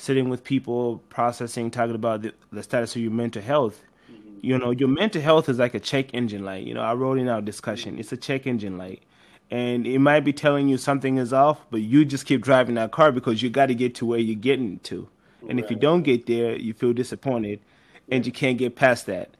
sitting 0.00 0.28
with 0.28 0.42
people, 0.42 1.02
processing, 1.10 1.70
talking 1.70 1.94
about 1.94 2.22
the, 2.22 2.32
the 2.52 2.62
status 2.62 2.96
of 2.96 3.02
your 3.02 3.10
mental 3.10 3.42
health. 3.42 3.82
Mm-hmm. 4.10 4.38
You 4.40 4.58
know, 4.58 4.70
your 4.70 4.88
mental 4.88 5.20
health 5.20 5.48
is 5.48 5.58
like 5.58 5.74
a 5.74 5.80
check 5.80 6.14
engine 6.14 6.44
light. 6.44 6.66
You 6.66 6.74
know, 6.74 6.80
I 6.80 6.94
wrote 6.94 7.18
in 7.18 7.28
our 7.28 7.42
discussion, 7.42 7.98
it's 7.98 8.12
a 8.12 8.16
check 8.16 8.46
engine 8.46 8.78
light. 8.78 9.02
And 9.50 9.86
it 9.86 9.98
might 9.98 10.20
be 10.20 10.32
telling 10.32 10.68
you 10.68 10.78
something 10.78 11.16
is 11.16 11.32
off, 11.32 11.60
but 11.70 11.80
you 11.80 12.04
just 12.04 12.24
keep 12.24 12.40
driving 12.40 12.76
that 12.76 12.92
car 12.92 13.10
because 13.12 13.42
you 13.42 13.50
got 13.50 13.66
to 13.66 13.74
get 13.74 13.96
to 13.96 14.06
where 14.06 14.20
you're 14.20 14.36
getting 14.36 14.78
to. 14.80 15.08
And 15.48 15.58
right. 15.58 15.64
if 15.64 15.70
you 15.70 15.76
don't 15.76 16.02
get 16.02 16.26
there, 16.26 16.56
you 16.56 16.72
feel 16.72 16.92
disappointed 16.92 17.60
and 18.08 18.24
you 18.24 18.32
can't 18.32 18.58
get 18.58 18.76
past 18.76 19.06
that. 19.06 19.30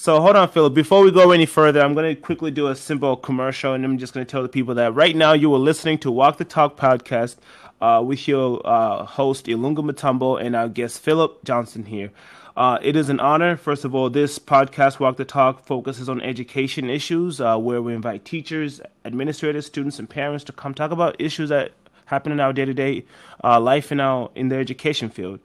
So 0.00 0.20
hold 0.20 0.36
on, 0.36 0.48
Philip. 0.48 0.74
Before 0.74 1.02
we 1.02 1.10
go 1.10 1.32
any 1.32 1.44
further, 1.44 1.80
I'm 1.80 1.92
going 1.92 2.14
to 2.14 2.20
quickly 2.20 2.52
do 2.52 2.68
a 2.68 2.76
simple 2.76 3.16
commercial, 3.16 3.74
and 3.74 3.84
I'm 3.84 3.98
just 3.98 4.14
going 4.14 4.24
to 4.24 4.30
tell 4.30 4.42
the 4.42 4.48
people 4.48 4.76
that 4.76 4.94
right 4.94 5.16
now 5.16 5.32
you 5.32 5.52
are 5.52 5.58
listening 5.58 5.98
to 5.98 6.10
Walk 6.12 6.38
the 6.38 6.44
Talk 6.44 6.76
podcast 6.76 7.34
uh, 7.80 8.02
with 8.04 8.26
your 8.28 8.60
uh, 8.66 9.04
host 9.04 9.46
Ilunga 9.46 9.78
Matumbo 9.78 10.40
and 10.40 10.56
our 10.56 10.68
guest 10.68 11.00
Philip 11.00 11.44
Johnson 11.44 11.84
here. 11.84 12.10
Uh, 12.56 12.78
it 12.82 12.96
is 12.96 13.08
an 13.08 13.20
honor. 13.20 13.56
First 13.56 13.84
of 13.84 13.94
all, 13.94 14.10
this 14.10 14.38
podcast, 14.38 14.98
Walk 14.98 15.16
the 15.16 15.24
Talk, 15.24 15.64
focuses 15.64 16.08
on 16.08 16.20
education 16.20 16.90
issues 16.90 17.40
uh, 17.40 17.56
where 17.56 17.80
we 17.80 17.94
invite 17.94 18.24
teachers, 18.24 18.80
administrators, 19.04 19.66
students, 19.66 19.98
and 19.98 20.10
parents 20.10 20.44
to 20.44 20.52
come 20.52 20.74
talk 20.74 20.90
about 20.90 21.14
issues 21.20 21.50
that 21.50 21.72
happen 22.06 22.32
in 22.32 22.40
our 22.40 22.52
day 22.52 22.64
to 22.64 22.74
day 22.74 23.04
life 23.44 23.92
in, 23.92 24.00
our, 24.00 24.30
in 24.34 24.48
the 24.48 24.56
education 24.56 25.08
field. 25.08 25.38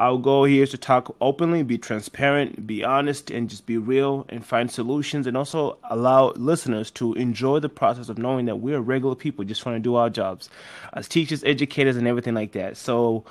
Our 0.00 0.16
goal 0.16 0.44
here 0.44 0.62
is 0.62 0.70
to 0.70 0.78
talk 0.78 1.14
openly, 1.20 1.62
be 1.62 1.76
transparent, 1.76 2.66
be 2.66 2.82
honest, 2.82 3.30
and 3.30 3.50
just 3.50 3.66
be 3.66 3.76
real 3.76 4.24
and 4.30 4.42
find 4.42 4.70
solutions 4.70 5.26
and 5.26 5.36
also 5.36 5.76
allow 5.90 6.30
listeners 6.36 6.90
to 6.92 7.12
enjoy 7.16 7.58
the 7.58 7.68
process 7.68 8.08
of 8.08 8.16
knowing 8.16 8.46
that 8.46 8.60
we're 8.60 8.80
regular 8.80 9.14
people 9.14 9.44
just 9.44 9.60
trying 9.60 9.74
to 9.74 9.80
do 9.80 9.96
our 9.96 10.08
jobs 10.08 10.48
as 10.94 11.06
teachers, 11.06 11.44
educators, 11.44 11.98
and 11.98 12.08
everything 12.08 12.32
like 12.32 12.52
that. 12.52 12.78
So, 12.78 13.26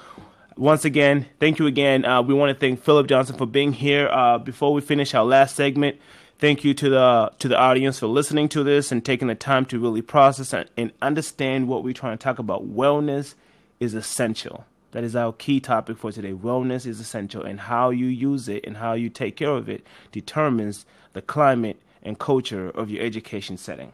once 0.58 0.86
again, 0.86 1.26
thank 1.40 1.58
you 1.58 1.66
again. 1.66 2.06
Uh, 2.06 2.22
we 2.22 2.36
want 2.36 2.56
to 2.56 2.60
thank 2.60 2.84
Philip 2.84 3.08
Johnson 3.08 3.36
for 3.36 3.48
being 3.48 3.74
here. 3.74 4.08
Uh, 4.08 4.38
before 4.38 4.72
we 4.72 4.82
finish 4.82 5.16
our 5.16 5.26
last 5.26 5.56
segment, 5.56 5.98
thank 6.38 6.64
you 6.64 6.76
to 6.76 6.88
the 6.88 7.32
to 7.40 7.48
the 7.48 7.58
audience 7.58 7.98
for 7.98 8.06
listening 8.06 8.48
to 8.50 8.64
this 8.64 8.92
and 8.92 9.04
taking 9.04 9.28
the 9.28 9.34
time 9.34 9.66
to 9.66 9.80
really 9.80 10.04
process 10.04 10.54
and, 10.54 10.70
and 10.78 10.92
understand 11.02 11.68
what 11.68 11.84
we're 11.84 11.96
trying 11.96 12.16
to 12.16 12.24
talk 12.24 12.38
about. 12.38 12.70
Wellness 12.70 13.34
is 13.80 13.96
essential. 13.96 14.66
That 14.92 15.04
is 15.04 15.16
our 15.16 15.34
key 15.34 15.60
topic 15.60 15.98
for 15.98 16.12
today. 16.12 16.34
Wellness 16.34 16.86
is 16.86 17.00
essential, 17.00 17.44
and 17.44 17.60
how 17.60 17.92
you 17.92 18.08
use 18.08 18.50
it 18.50 18.66
and 18.66 18.78
how 18.78 18.94
you 18.94 19.10
take 19.10 19.36
care 19.36 19.52
of 19.52 19.70
it 19.70 19.86
determines 20.12 20.86
the 21.14 21.22
climate 21.22 21.80
and 22.02 22.18
culture 22.18 22.70
of 22.70 22.90
your 22.90 23.04
education 23.04 23.58
setting. 23.58 23.94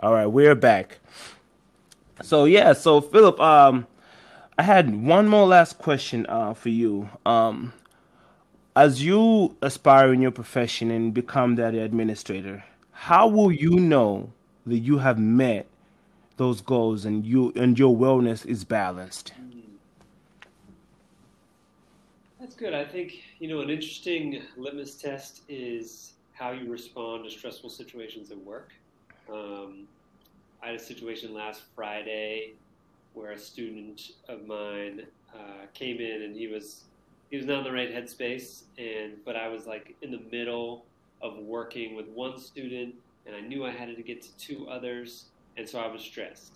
All 0.00 0.12
right, 0.12 0.26
we're 0.26 0.54
back. 0.54 1.00
So 2.22 2.44
yeah, 2.44 2.72
so 2.72 3.00
Philip, 3.00 3.40
um, 3.40 3.86
I 4.58 4.62
had 4.62 5.04
one 5.04 5.28
more 5.28 5.46
last 5.46 5.78
question 5.78 6.26
uh, 6.28 6.54
for 6.54 6.68
you. 6.68 7.10
Um, 7.26 7.72
as 8.76 9.04
you 9.04 9.56
aspire 9.62 10.12
in 10.12 10.22
your 10.22 10.30
profession 10.30 10.90
and 10.90 11.12
become 11.12 11.56
that 11.56 11.74
administrator, 11.74 12.64
how 12.92 13.26
will 13.26 13.50
you 13.50 13.80
know 13.80 14.32
that 14.66 14.78
you 14.78 14.98
have 14.98 15.18
met 15.18 15.66
those 16.36 16.60
goals 16.60 17.04
and 17.04 17.24
you 17.26 17.52
and 17.56 17.78
your 17.78 17.96
wellness 17.96 18.46
is 18.46 18.64
balanced? 18.64 19.32
That's 22.40 22.47
good. 22.58 22.74
I 22.74 22.84
think, 22.84 23.22
you 23.38 23.46
know, 23.46 23.60
an 23.60 23.70
interesting 23.70 24.42
litmus 24.56 24.96
test 24.96 25.42
is 25.48 26.14
how 26.32 26.50
you 26.50 26.70
respond 26.70 27.24
to 27.24 27.30
stressful 27.30 27.70
situations 27.70 28.32
at 28.32 28.38
work. 28.38 28.72
Um, 29.32 29.86
I 30.60 30.66
had 30.66 30.74
a 30.74 30.78
situation 30.80 31.32
last 31.32 31.62
Friday 31.76 32.54
where 33.14 33.30
a 33.30 33.38
student 33.38 34.10
of 34.28 34.44
mine 34.44 35.06
uh, 35.32 35.66
came 35.72 36.00
in 36.00 36.22
and 36.22 36.34
he 36.34 36.48
was 36.48 36.84
he 37.30 37.36
was 37.36 37.46
not 37.46 37.58
in 37.58 37.64
the 37.64 37.72
right 37.72 37.94
headspace, 37.94 38.62
and 38.78 39.12
but 39.24 39.36
I 39.36 39.48
was 39.48 39.66
like 39.66 39.94
in 40.02 40.10
the 40.10 40.22
middle 40.32 40.84
of 41.20 41.36
working 41.36 41.94
with 41.94 42.08
one 42.08 42.38
student, 42.40 42.94
and 43.26 43.36
I 43.36 43.40
knew 43.40 43.66
I 43.66 43.70
had 43.70 43.94
to 43.94 44.02
get 44.02 44.22
to 44.22 44.36
two 44.38 44.66
others, 44.66 45.26
and 45.58 45.68
so 45.68 45.78
I 45.78 45.86
was 45.88 46.00
stressed, 46.00 46.54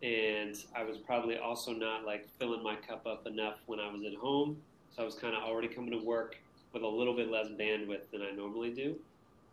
and 0.00 0.56
I 0.76 0.84
was 0.84 0.96
probably 0.96 1.38
also 1.38 1.72
not 1.72 2.06
like 2.06 2.28
filling 2.38 2.62
my 2.62 2.76
cup 2.76 3.04
up 3.04 3.26
enough 3.26 3.56
when 3.66 3.80
I 3.80 3.92
was 3.92 4.04
at 4.04 4.14
home 4.14 4.56
so 4.94 5.02
I 5.02 5.04
was 5.04 5.14
kind 5.14 5.34
of 5.34 5.42
already 5.42 5.68
coming 5.68 5.90
to 5.90 6.04
work 6.04 6.36
with 6.72 6.82
a 6.82 6.88
little 6.88 7.14
bit 7.14 7.30
less 7.30 7.48
bandwidth 7.48 8.10
than 8.10 8.22
I 8.22 8.30
normally 8.30 8.70
do. 8.70 8.96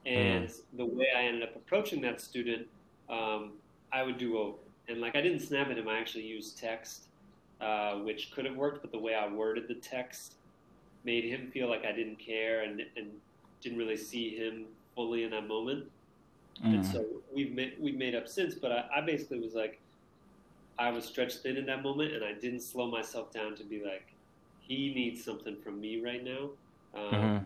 And 0.06 0.47
mm. 0.47 0.62
the 0.78 0.86
way 0.86 1.08
I 1.15 1.23
ended 1.23 1.43
up 1.43 1.56
approaching 1.56 2.02
that 2.02 2.21
student, 2.21 2.67
um, 3.10 3.52
I 3.91 4.04
would 4.04 4.17
do 4.17 4.38
over. 4.38 4.58
And 4.88 5.02
like 5.02 5.15
I 5.15 5.21
didn't 5.21 5.41
snap 5.41 5.69
at 5.69 5.78
him, 5.78 5.88
I 5.88 5.99
actually 5.99 6.25
used 6.25 6.58
text, 6.58 7.08
uh, 7.62 7.95
which 7.95 8.32
could 8.32 8.45
have 8.45 8.56
worked, 8.56 8.82
but 8.82 8.91
the 8.91 8.99
way 8.99 9.15
I 9.15 9.28
worded 9.28 9.67
the 9.67 9.75
text 9.75 10.36
made 11.04 11.23
him 11.25 11.49
feel 11.52 11.69
like 11.69 11.86
I 11.86 11.91
didn't 11.91 12.17
care 12.17 12.62
and, 12.62 12.82
and 12.97 13.08
didn't 13.62 13.78
really 13.78 13.97
see 13.97 14.36
him 14.36 14.65
fully 14.95 15.23
in 15.23 15.32
that 15.32 15.47
moment. 15.47 15.86
Mm. 16.63 16.75
And 16.75 16.86
so 16.86 17.06
we've 17.34 17.54
made, 17.54 17.73
we've 17.80 17.97
made 17.97 18.15
up 18.15 18.28
since, 18.28 18.56
but 18.56 18.71
I, 18.71 18.86
I 18.97 19.02
basically 19.02 19.39
was 19.39 19.54
like, 19.54 19.80
I 20.78 20.89
was 20.91 21.06
stretched 21.06 21.39
thin 21.39 21.58
in 21.58 21.65
that 21.65 21.84
moment, 21.84 22.13
and 22.13 22.23
I 22.23 22.34
didn't 22.34 22.62
slow 22.62 22.89
myself 22.89 23.34
down 23.34 23.56
to 23.56 23.63
be 23.63 23.84
like, 23.84 24.08
he 24.69 24.93
needs 24.93 25.21
something 25.25 25.58
from 25.62 25.82
me 25.82 25.99
right 25.99 26.23
now. 26.23 26.49
Um, 26.95 27.13
mm-hmm. 27.13 27.43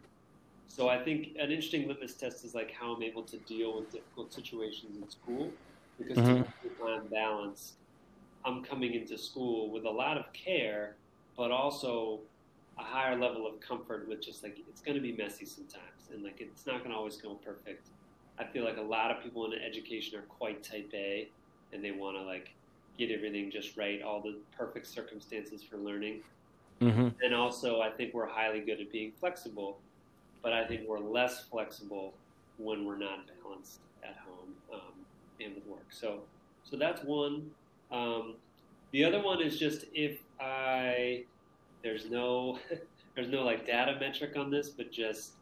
So 0.67 0.89
I 0.89 1.03
think 1.03 1.29
an 1.39 1.49
interesting 1.49 1.87
litmus 1.87 2.13
test 2.13 2.43
is 2.45 2.53
like 2.53 2.71
how 2.71 2.93
I'm 2.93 3.01
able 3.01 3.23
to 3.23 3.37
deal 3.37 3.77
with 3.77 3.91
difficult 3.91 4.33
situations 4.33 4.97
in 5.01 5.09
school, 5.09 5.51
because 5.97 6.17
mm-hmm. 6.17 6.43
to 6.43 6.49
keep 6.61 6.77
I'm 6.85 7.07
balanced, 7.07 7.73
I'm 8.43 8.63
coming 8.63 8.93
into 8.93 9.17
school 9.17 9.71
with 9.71 9.85
a 9.85 9.89
lot 9.89 10.17
of 10.17 10.31
care, 10.33 10.95
but 11.37 11.49
also 11.49 12.19
a 12.77 12.83
higher 12.83 13.17
level 13.17 13.47
of 13.47 13.59
comfort 13.61 14.09
with 14.09 14.21
just 14.21 14.43
like 14.43 14.57
it's 14.67 14.81
going 14.81 14.95
to 14.95 15.01
be 15.01 15.13
messy 15.13 15.45
sometimes, 15.45 16.09
and 16.11 16.23
like 16.23 16.41
it's 16.41 16.65
not 16.65 16.79
going 16.79 16.91
to 16.91 16.97
always 16.97 17.17
go 17.17 17.35
perfect. 17.35 17.87
I 18.37 18.43
feel 18.45 18.65
like 18.65 18.77
a 18.77 18.81
lot 18.81 19.11
of 19.11 19.23
people 19.23 19.45
in 19.45 19.53
education 19.53 20.17
are 20.17 20.23
quite 20.23 20.63
type 20.63 20.89
A, 20.93 21.29
and 21.71 21.83
they 21.83 21.91
want 21.91 22.17
to 22.17 22.23
like 22.23 22.49
get 22.97 23.11
everything 23.11 23.51
just 23.51 23.77
right, 23.77 24.01
all 24.01 24.21
the 24.21 24.37
perfect 24.57 24.87
circumstances 24.87 25.63
for 25.63 25.77
learning. 25.77 26.21
Mm-hmm. 26.83 27.07
And 27.21 27.35
also, 27.35 27.81
I 27.81 27.89
think 27.89 28.13
we're 28.13 28.27
highly 28.27 28.59
good 28.59 28.79
at 28.81 28.91
being 28.91 29.11
flexible, 29.19 29.77
but 30.41 30.53
I 30.53 30.65
think 30.65 30.87
we're 30.87 30.99
less 30.99 31.45
flexible 31.45 32.13
when 32.57 32.85
we're 32.85 32.97
not 32.97 33.19
balanced 33.41 33.79
at 34.03 34.17
home 34.17 34.53
um, 34.73 34.93
and 35.39 35.55
with 35.55 35.65
work. 35.65 35.85
So, 35.89 36.19
so 36.63 36.77
that's 36.77 37.03
one. 37.03 37.49
Um, 37.91 38.35
the 38.91 39.03
other 39.03 39.21
one 39.21 39.41
is 39.41 39.57
just 39.57 39.85
if 39.93 40.19
I 40.39 41.23
there's 41.83 42.09
no 42.09 42.59
there's 43.15 43.29
no 43.29 43.43
like 43.43 43.65
data 43.65 43.97
metric 43.99 44.35
on 44.37 44.49
this, 44.49 44.69
but 44.69 44.91
just 44.91 45.33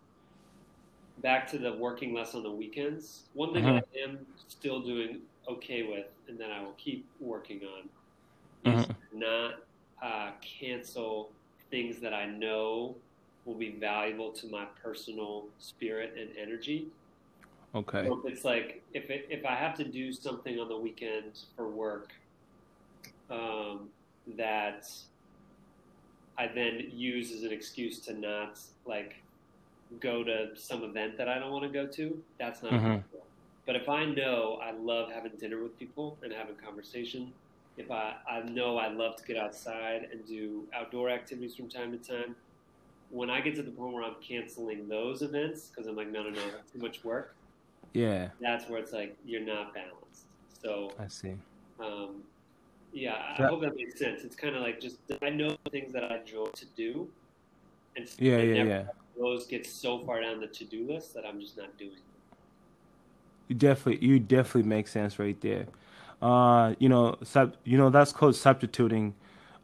back 1.22 1.50
to 1.52 1.58
the 1.58 1.74
working 1.74 2.14
less 2.14 2.34
on 2.34 2.44
the 2.44 2.52
weekends. 2.52 3.24
One 3.34 3.54
thing 3.54 3.66
mm-hmm. 3.66 3.78
I 3.78 4.10
am 4.10 4.26
still 4.48 4.82
doing 4.82 5.22
okay 5.48 5.84
with, 5.84 6.08
and 6.28 6.40
that 6.40 6.52
I 6.52 6.62
will 6.62 6.76
keep 6.78 7.06
working 7.20 7.62
on, 7.64 8.74
is 8.74 8.86
mm-hmm. 8.86 9.20
not 9.20 9.54
uh, 10.02 10.32
cancel 10.42 11.30
things 11.70 12.00
that 12.02 12.14
I 12.14 12.26
know 12.26 12.96
will 13.46 13.56
be 13.56 13.72
valuable 13.72 14.32
to 14.32 14.48
my 14.48 14.66
personal 14.82 15.46
spirit 15.60 16.16
and 16.20 16.30
energy. 16.38 16.88
Okay. 17.74 18.06
So 18.06 18.22
it's 18.26 18.44
like 18.44 18.82
if 18.94 19.10
it, 19.10 19.28
if 19.30 19.46
I 19.46 19.56
have 19.56 19.76
to 19.78 19.84
do 19.84 20.12
something 20.12 20.60
on 20.60 20.68
the 20.68 20.78
weekend 20.78 21.40
for 21.56 21.70
work 21.70 22.12
um, 23.30 23.90
that 24.36 24.90
I 26.38 26.48
then 26.48 26.92
use 26.92 27.32
as 27.32 27.44
an 27.44 27.52
excuse 27.52 28.00
to 28.00 28.14
not 28.14 28.60
like 28.86 29.16
go 30.00 30.24
to 30.24 30.50
some 30.56 30.84
event 30.84 31.18
that 31.18 31.30
I 31.30 31.40
don't 31.40 31.52
want 31.52 31.64
to 31.64 31.70
go 31.70 31.88
to, 31.88 32.22
that's 32.40 32.64
not 32.64 32.74
mm-hmm. 32.74 33.18
But 33.66 33.76
if 33.76 33.88
I 33.88 34.06
know 34.06 34.60
I 34.62 34.72
love 34.72 35.12
having 35.12 35.34
dinner 35.40 35.62
with 35.62 35.78
people 35.78 36.18
and 36.24 36.34
having 36.34 36.56
conversation, 36.56 37.32
if 37.78 37.90
I, 37.92 38.16
I 38.30 38.42
know 38.42 38.78
I 38.78 38.90
love 38.92 39.16
to 39.18 39.24
get 39.24 39.38
outside 39.38 40.08
and 40.12 40.26
do 40.26 40.68
outdoor 40.74 41.10
activities 41.10 41.56
from 41.56 41.70
time 41.70 41.92
to 41.92 41.98
time, 41.98 42.36
when 43.10 43.30
I 43.30 43.42
get 43.42 43.56
to 43.56 43.64
the 43.64 43.72
point 43.72 43.94
where 43.94 44.04
I'm 44.04 44.16
canceling 44.22 44.88
those 44.88 45.22
events 45.22 45.68
because 45.68 45.88
I'm 45.88 45.96
like, 45.96 46.12
no, 46.12 46.24
no, 46.24 46.30
no, 46.30 46.42
that's 46.52 46.72
too 46.72 46.80
much 46.80 47.04
work. 47.04 47.36
Yeah. 47.94 48.30
That's 48.40 48.70
where 48.70 48.80
it's 48.80 48.94
like 48.94 49.18
you're 49.26 49.42
not 49.42 49.74
balanced. 49.74 50.28
So 50.62 50.92
I 51.00 51.08
see. 51.08 51.36
Um, 51.80 52.24
yeah, 52.94 53.36
I 53.38 53.44
hope 53.44 53.62
that 53.62 53.76
makes 53.76 53.98
sense. 53.98 54.24
It's 54.24 54.36
kind 54.36 54.56
of 54.56 54.62
like 54.62 54.80
just 54.80 54.98
I 55.22 55.30
know 55.30 55.56
things 55.72 55.94
that 55.94 56.04
I 56.04 56.18
enjoy 56.18 56.48
to 56.48 56.66
do, 56.76 57.10
and 57.96 58.08
yeah, 58.20 58.38
yeah, 58.38 58.64
yeah. 58.64 58.84
Those 59.18 59.46
get 59.48 59.66
so 59.66 60.00
far 60.00 60.22
down 60.22 60.40
the 60.40 60.48
to 60.48 60.66
do 60.66 60.86
list 60.88 61.14
that 61.14 61.26
I'm 61.26 61.40
just 61.40 61.58
not 61.58 61.78
doing. 61.78 61.98
You 63.48 63.56
definitely, 63.56 64.06
you 64.06 64.20
definitely 64.20 64.70
make 64.70 64.88
sense 64.88 65.20
right 65.20 65.40
there. 65.42 65.68
Uh, 66.22 66.76
you 66.80 66.88
know, 66.90 67.18
sub, 67.24 67.56
you 67.64 67.78
know 67.78 67.90
that's 67.90 68.12
called 68.12 68.36
substituting 68.36 69.16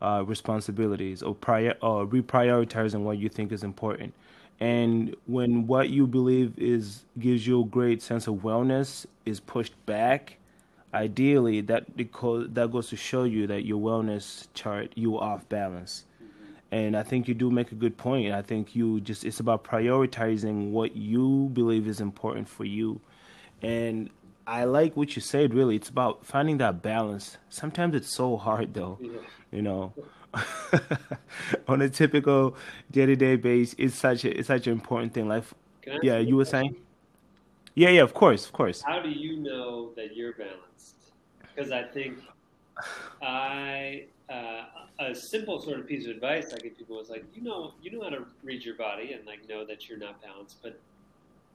uh, 0.01 0.23
responsibilities 0.25 1.21
or 1.21 1.35
prior 1.35 1.75
or 1.81 2.05
reprioritizing 2.07 3.01
what 3.01 3.17
you 3.17 3.29
think 3.29 3.51
is 3.51 3.63
important. 3.63 4.13
And 4.59 5.15
when 5.27 5.67
what 5.67 5.89
you 5.89 6.07
believe 6.07 6.57
is 6.57 7.03
gives 7.19 7.45
you 7.45 7.61
a 7.61 7.65
great 7.65 8.01
sense 8.01 8.27
of 8.27 8.35
wellness 8.35 9.05
is 9.25 9.39
pushed 9.39 9.73
back, 9.85 10.37
ideally 10.93 11.61
that 11.61 11.95
because 11.95 12.47
that 12.53 12.71
goes 12.71 12.89
to 12.89 12.95
show 12.95 13.23
you 13.23 13.45
that 13.47 13.65
your 13.65 13.79
wellness 13.79 14.47
chart 14.53 14.91
you 14.95 15.17
are 15.17 15.35
off 15.35 15.47
balance. 15.49 16.05
And 16.71 16.97
I 16.97 17.03
think 17.03 17.27
you 17.27 17.33
do 17.33 17.49
make 17.51 17.71
a 17.71 17.75
good 17.75 17.97
point. 17.97 18.33
I 18.33 18.41
think 18.41 18.75
you 18.75 18.99
just 19.01 19.23
it's 19.25 19.39
about 19.39 19.63
prioritizing 19.63 20.71
what 20.71 20.95
you 20.95 21.49
believe 21.53 21.87
is 21.87 22.01
important 22.01 22.49
for 22.49 22.65
you. 22.65 22.99
And 23.61 24.09
I 24.47 24.63
like 24.63 24.95
what 24.95 25.13
you 25.15 25.21
said. 25.21 25.53
Really, 25.53 25.75
it's 25.75 25.89
about 25.89 26.25
finding 26.25 26.57
that 26.59 26.81
balance. 26.81 27.37
Sometimes 27.49 27.93
it's 27.95 28.09
so 28.09 28.37
hard, 28.37 28.73
though. 28.73 28.97
Yeah. 29.01 29.09
You 29.51 29.61
know, 29.61 29.93
on 31.67 31.81
a 31.81 31.89
typical 31.89 32.55
day-to-day 32.91 33.35
base, 33.35 33.75
it's 33.77 33.95
such 33.95 34.23
a 34.23 34.37
it's 34.37 34.47
such 34.47 34.67
an 34.67 34.73
important 34.73 35.13
thing. 35.13 35.27
Like, 35.27 35.43
yeah, 36.01 36.17
you 36.19 36.37
were 36.37 36.45
saying. 36.45 36.75
Yeah, 37.75 37.89
yeah, 37.89 38.01
of 38.01 38.13
course, 38.13 38.45
of 38.45 38.53
course. 38.53 38.81
How 38.81 39.01
do 39.01 39.09
you 39.09 39.37
know 39.37 39.91
that 39.95 40.15
you're 40.15 40.33
balanced? 40.33 40.95
Because 41.53 41.71
I 41.71 41.83
think 41.83 42.17
I 43.21 44.05
uh, 44.29 44.63
a 44.99 45.13
simple 45.13 45.61
sort 45.61 45.79
of 45.79 45.87
piece 45.87 46.05
of 46.05 46.11
advice 46.11 46.53
I 46.53 46.57
give 46.57 46.77
people 46.77 46.99
is 46.99 47.09
like, 47.09 47.25
you 47.35 47.43
know, 47.43 47.73
you 47.81 47.91
know 47.91 48.03
how 48.03 48.09
to 48.09 48.25
read 48.43 48.63
your 48.63 48.75
body 48.75 49.13
and 49.13 49.25
like 49.25 49.47
know 49.47 49.65
that 49.65 49.87
you're 49.89 49.99
not 49.99 50.21
balanced, 50.21 50.57
but 50.63 50.79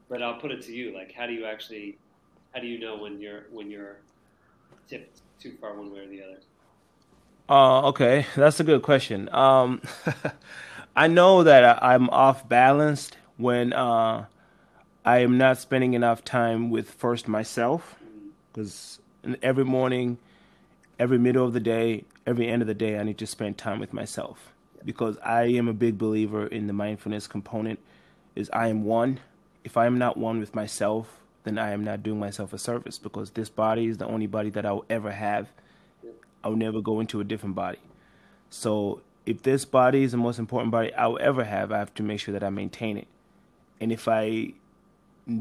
but 0.09 0.23
I'll 0.23 0.39
put 0.39 0.51
it 0.51 0.61
to 0.63 0.73
you, 0.73 0.95
like, 0.95 1.13
how 1.13 1.27
do 1.27 1.33
you 1.33 1.47
actually 1.47 1.97
how 2.53 2.61
do 2.61 2.67
you 2.67 2.79
know 2.79 2.97
when 2.97 3.21
you're 3.21 3.45
when 3.51 3.71
you're 3.71 3.97
tipped 4.89 5.21
too 5.41 5.53
far 5.61 5.75
one 5.75 5.93
way 5.93 6.01
or 6.01 6.07
the 6.09 6.23
other? 6.23 6.39
Uh, 7.49 7.89
okay, 7.89 8.27
that's 8.37 8.61
a 8.61 8.65
good 8.65 8.83
question. 8.83 9.29
Um, 9.35 9.83
I 10.97 11.07
know 11.07 11.43
that 11.43 11.83
I'm 11.83 12.09
off 12.11 12.49
balanced 12.49 13.17
when 13.37 13.73
uh, 13.73 14.27
I 15.05 15.19
am 15.19 15.39
not 15.39 15.59
spending 15.59 15.95
enough 15.95 16.25
time 16.25 16.71
with 16.71 16.91
first 16.91 17.27
myself, 17.27 17.97
because 18.53 19.01
every 19.43 19.65
morning, 19.65 20.19
every 20.99 21.19
middle 21.19 21.45
of 21.45 21.53
the 21.53 21.61
day, 21.61 22.05
every 22.27 22.49
end 22.49 22.63
of 22.63 22.69
the 22.69 22.75
day, 22.75 22.99
I 22.99 23.03
need 23.03 23.19
to 23.19 23.27
spend 23.27 23.59
time 23.59 23.81
with 23.81 23.93
myself 23.93 24.53
because 24.85 25.17
I 25.19 25.45
am 25.45 25.69
a 25.69 25.73
big 25.73 25.99
believer 25.99 26.47
in 26.47 26.67
the 26.67 26.73
mindfulness 26.73 27.27
component. 27.27 27.79
Is 28.35 28.49
I 28.53 28.69
am 28.69 28.85
one. 28.85 29.21
If 29.65 29.77
I 29.77 29.87
am 29.87 29.99
not 29.99 30.17
one 30.17 30.41
with 30.41 30.55
myself, 30.55 31.22
then 31.45 31.59
I 31.59 31.73
am 31.73 31.83
not 31.85 32.03
doing 32.03 32.21
myself 32.21 32.53
a 32.53 32.59
service 32.59 32.99
because 32.99 33.31
this 33.31 33.49
body 33.49 33.87
is 33.87 33.99
the 33.99 34.07
only 34.07 34.27
body 34.27 34.51
that 34.51 34.65
I'll 34.65 34.85
ever 34.89 35.11
have. 35.11 35.49
I'll 36.45 36.57
never 36.57 36.81
go 36.81 37.01
into 37.01 37.21
a 37.21 37.25
different 37.25 37.55
body. 37.55 37.79
So 38.51 39.01
if 39.27 39.43
this 39.43 39.65
body 39.65 40.05
is 40.05 40.13
the 40.13 40.19
most 40.19 40.39
important 40.39 40.71
body 40.71 40.95
I'll 40.95 41.19
ever 41.19 41.45
have, 41.45 41.73
I 41.73 41.79
have 41.79 41.95
to 41.95 42.03
make 42.03 42.21
sure 42.21 42.33
that 42.33 42.45
I 42.45 42.51
maintain 42.51 42.97
it. 42.97 43.09
And 43.81 43.91
if 43.91 44.07
I 44.07 44.53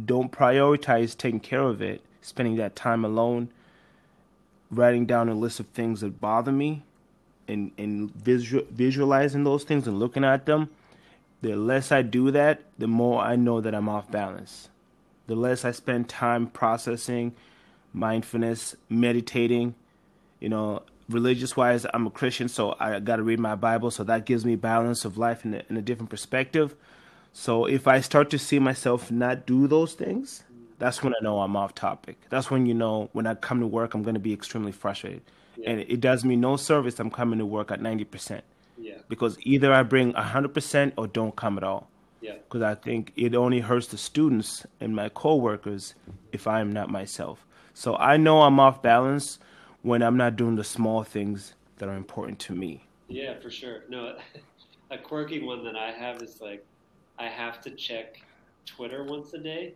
don't 0.05 0.31
prioritize 0.31 1.15
taking 1.15 1.39
care 1.39 1.61
of 1.61 1.81
it, 1.81 2.01
spending 2.21 2.55
that 2.57 2.75
time 2.75 3.05
alone, 3.05 3.49
writing 4.71 5.05
down 5.05 5.29
a 5.29 5.33
list 5.33 5.59
of 5.59 5.67
things 5.67 6.01
that 6.01 6.19
bother 6.19 6.51
me, 6.51 6.83
and 7.47 7.71
and 7.77 8.13
visual, 8.15 8.63
visualizing 8.71 9.43
those 9.43 9.63
things 9.63 9.87
and 9.87 9.99
looking 9.99 10.23
at 10.23 10.45
them, 10.45 10.69
the 11.41 11.55
less 11.55 11.91
I 11.91 12.01
do 12.01 12.31
that, 12.31 12.61
the 12.77 12.87
more 12.87 13.21
I 13.21 13.35
know 13.35 13.61
that 13.61 13.75
I'm 13.75 13.89
off 13.89 14.09
balance 14.09 14.69
the 15.27 15.35
less 15.35 15.65
I 15.65 15.71
spend 15.71 16.09
time 16.09 16.47
processing 16.47 17.33
mindfulness, 17.93 18.75
meditating, 18.89 19.75
you 20.39 20.49
know, 20.49 20.81
religious 21.09 21.57
wise, 21.57 21.85
I'm 21.93 22.07
a 22.07 22.09
Christian, 22.09 22.47
so 22.47 22.75
I 22.79 22.99
got 22.99 23.17
to 23.17 23.23
read 23.23 23.39
my 23.39 23.55
Bible, 23.55 23.91
so 23.91 24.03
that 24.05 24.25
gives 24.25 24.45
me 24.45 24.55
balance 24.55 25.05
of 25.05 25.17
life 25.17 25.45
in 25.45 25.53
a, 25.53 25.63
in 25.69 25.77
a 25.77 25.81
different 25.81 26.09
perspective. 26.09 26.75
So 27.33 27.65
if 27.65 27.87
I 27.87 28.01
start 28.01 28.29
to 28.31 28.39
see 28.39 28.59
myself 28.59 29.11
not 29.11 29.45
do 29.45 29.67
those 29.67 29.93
things, 29.93 30.43
that's 30.79 31.03
when 31.03 31.13
I 31.13 31.23
know 31.23 31.39
I'm 31.41 31.55
off 31.55 31.75
topic. 31.75 32.17
That's 32.29 32.49
when 32.49 32.65
you 32.65 32.73
know 32.73 33.09
when 33.13 33.27
I 33.27 33.35
come 33.35 33.59
to 33.59 33.67
work, 33.67 33.93
I'm 33.93 34.03
going 34.03 34.15
to 34.15 34.19
be 34.19 34.33
extremely 34.33 34.71
frustrated. 34.71 35.21
Yeah. 35.55 35.71
And 35.71 35.79
it 35.81 36.01
does 36.01 36.25
me 36.25 36.35
no 36.35 36.55
service. 36.55 36.99
I'm 36.99 37.11
coming 37.11 37.39
to 37.39 37.45
work 37.45 37.71
at 37.71 37.79
90%. 37.79 38.41
Yeah. 38.77 38.95
Because 39.07 39.37
either 39.41 39.71
I 39.71 39.83
bring 39.83 40.13
100% 40.13 40.93
or 40.97 41.07
don't 41.07 41.35
come 41.35 41.57
at 41.57 41.63
all. 41.63 41.90
Yeah. 42.21 42.35
Because 42.35 42.61
I 42.61 42.75
think 42.75 43.11
it 43.15 43.35
only 43.35 43.59
hurts 43.59 43.87
the 43.87 43.97
students 43.97 44.65
and 44.79 44.95
my 44.95 45.09
coworkers 45.09 45.95
if 46.31 46.47
I 46.47 46.61
am 46.61 46.71
not 46.71 46.89
myself. 46.89 47.45
So 47.73 47.95
I 47.95 48.17
know 48.17 48.43
I'm 48.43 48.59
off 48.59 48.81
balance 48.81 49.39
when 49.81 50.03
I'm 50.03 50.17
not 50.17 50.35
doing 50.35 50.55
the 50.55 50.63
small 50.63 51.03
things 51.03 51.55
that 51.77 51.89
are 51.89 51.95
important 51.95 52.39
to 52.39 52.53
me. 52.53 52.83
Yeah, 53.07 53.39
for 53.39 53.49
sure. 53.49 53.83
No, 53.89 54.17
a 54.91 54.97
quirky 54.97 55.43
one 55.43 55.63
that 55.65 55.75
I 55.75 55.91
have 55.91 56.21
is 56.21 56.39
like 56.41 56.63
I 57.17 57.27
have 57.27 57.61
to 57.61 57.71
check 57.71 58.21
Twitter 58.65 59.03
once 59.03 59.33
a 59.33 59.39
day 59.39 59.73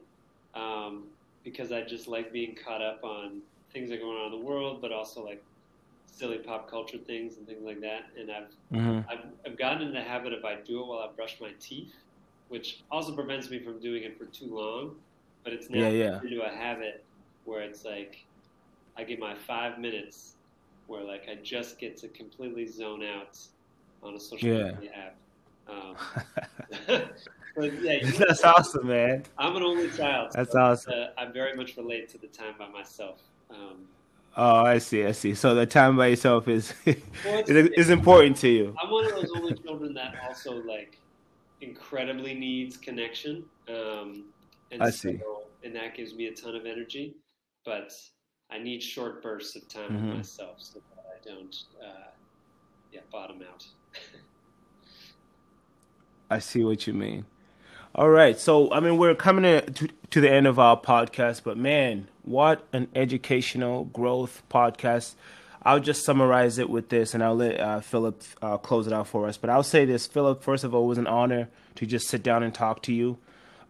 um, 0.54 1.06
because 1.44 1.72
I 1.72 1.82
just 1.82 2.08
like 2.08 2.32
being 2.32 2.56
caught 2.56 2.82
up 2.82 3.04
on 3.04 3.42
things 3.74 3.90
that 3.90 3.98
are 3.98 4.02
going 4.02 4.18
on 4.18 4.34
in 4.34 4.40
the 4.40 4.46
world, 4.46 4.82
but 4.82 4.92
also 4.92 5.26
like 5.26 5.44
silly 6.06 6.38
pop 6.38 6.70
culture 6.70 6.98
things 6.98 7.38
and 7.38 7.48
things 7.48 7.64
like 7.64 7.82
that. 7.82 8.04
And 8.18 8.32
I've 8.32 8.48
mm-hmm. 8.72 9.10
I've, 9.10 9.26
I've 9.46 9.58
gotten 9.58 9.88
in 9.88 9.94
the 9.94 10.02
habit 10.02 10.32
of 10.32 10.46
I 10.46 10.56
do 10.56 10.82
it 10.82 10.88
while 10.88 11.00
I 11.00 11.08
brush 11.16 11.38
my 11.42 11.52
teeth 11.60 11.94
which 12.50 12.84
also 12.92 13.14
prevents 13.14 13.50
me 13.50 13.60
from 13.60 13.80
doing 13.80 14.04
it 14.04 14.18
for 14.18 14.26
too 14.26 14.54
long. 14.54 14.96
But 15.44 15.54
it's 15.54 15.70
now 15.70 15.80
yeah, 15.80 15.90
yeah. 15.90 16.22
into 16.22 16.42
a 16.42 16.50
habit 16.50 17.04
where 17.46 17.62
it's 17.62 17.86
like 17.86 18.26
I 18.98 19.04
get 19.04 19.20
my 19.20 19.36
five 19.36 19.80
minutes 19.80 20.36
where 20.88 21.04
like 21.04 21.28
I 21.30 21.36
just 21.36 21.80
get 21.80 21.98
to 21.98 22.08
completely 22.10 22.68
zone 22.68 23.04
out 23.04 23.38
on 24.04 24.16
a 24.16 24.20
social 24.20 24.50
yeah. 24.50 24.72
media 24.72 24.92
app. 24.96 25.16
Um, 25.68 25.96
but 27.56 27.82
yeah, 27.82 28.10
that's 28.12 28.44
awesome, 28.44 28.88
man. 28.88 29.24
I'm 29.38 29.56
an 29.56 29.64
only 29.64 29.90
child. 29.92 30.32
That's 30.34 30.52
so, 30.52 30.60
awesome. 30.60 30.94
Uh, 30.94 31.22
I 31.22 31.26
very 31.26 31.56
much 31.56 31.78
relate 31.78 32.10
to 32.10 32.18
the 32.18 32.28
time 32.28 32.54
by 32.58 32.68
myself. 32.70 33.22
Um, 33.50 33.88
oh, 34.38 34.64
I 34.64 34.78
see. 34.78 35.06
I 35.06 35.12
see. 35.12 35.34
So 35.34 35.56
the 35.56 35.66
time 35.66 35.98
by 35.98 36.08
yourself 36.08 36.48
is 36.48 36.74
well, 36.86 37.44
is, 37.48 37.70
is 37.78 37.90
important 37.90 38.38
to 38.38 38.50
you. 38.50 38.76
I'm 38.82 38.92
one 38.92 39.06
of 39.06 39.12
those 39.12 39.32
only 39.36 39.56
children 39.56 39.94
that 39.96 40.16
also 40.28 40.64
like 40.64 40.98
incredibly 41.66 42.34
needs 42.34 42.78
connection. 42.78 43.44
Um, 43.68 44.26
and 44.72 44.84
I 44.84 44.90
see. 44.90 45.20
and 45.64 45.76
that 45.76 45.96
gives 45.96 46.14
me 46.14 46.28
a 46.28 46.34
ton 46.34 46.56
of 46.56 46.66
energy, 46.66 47.16
but 47.66 47.94
I 48.52 48.60
need 48.60 48.82
short 48.82 49.22
bursts 49.22 49.56
of 49.56 49.68
time 49.68 49.92
mm-hmm. 49.92 50.08
with 50.08 50.16
myself 50.18 50.58
so 50.60 50.80
that 50.80 51.06
I 51.06 51.28
don't, 51.28 51.56
uh, 51.82 52.10
yeah, 52.92 53.02
bottom 53.12 53.42
out. 53.50 53.66
I 56.30 56.40
see 56.40 56.64
what 56.64 56.88
you 56.88 56.94
mean. 56.94 57.26
All 57.94 58.10
right, 58.10 58.38
so 58.38 58.74
I 58.74 58.82
mean 58.82 58.98
we're 58.98 59.16
coming 59.16 59.44
to, 59.44 59.90
to 60.10 60.22
the 60.22 60.30
end 60.30 60.48
of 60.48 60.60
our 60.60 60.80
podcast, 60.80 61.44
but 61.46 61.58
man, 61.58 62.10
what 62.24 62.68
an 62.74 62.90
educational 62.94 63.86
growth 63.86 64.44
podcast! 64.50 65.16
I'll 65.66 65.80
just 65.80 66.06
summarize 66.06 66.60
it 66.60 66.70
with 66.70 66.90
this, 66.90 67.16
and 67.16 67.24
I'll 67.24 67.36
let 67.36 67.60
uh, 67.60 67.80
Philip 67.80 68.22
uh, 68.40 68.58
close 68.58 68.86
it 68.86 68.94
out 68.94 69.08
for 69.08 69.28
us. 69.28 69.36
But 69.36 69.50
I'll 69.50 69.64
say 69.64 69.84
this, 69.84 70.06
Philip. 70.06 70.44
First 70.44 70.64
of 70.64 70.76
all, 70.76 70.84
it 70.84 70.88
was 70.88 71.00
an 71.00 71.08
honor 71.08 71.50
to 71.76 71.88
just 71.88 72.08
sit 72.08 72.22
down 72.22 72.44
and 72.44 72.54
talk 72.54 72.84
to 72.84 72.94
you. 72.94 73.18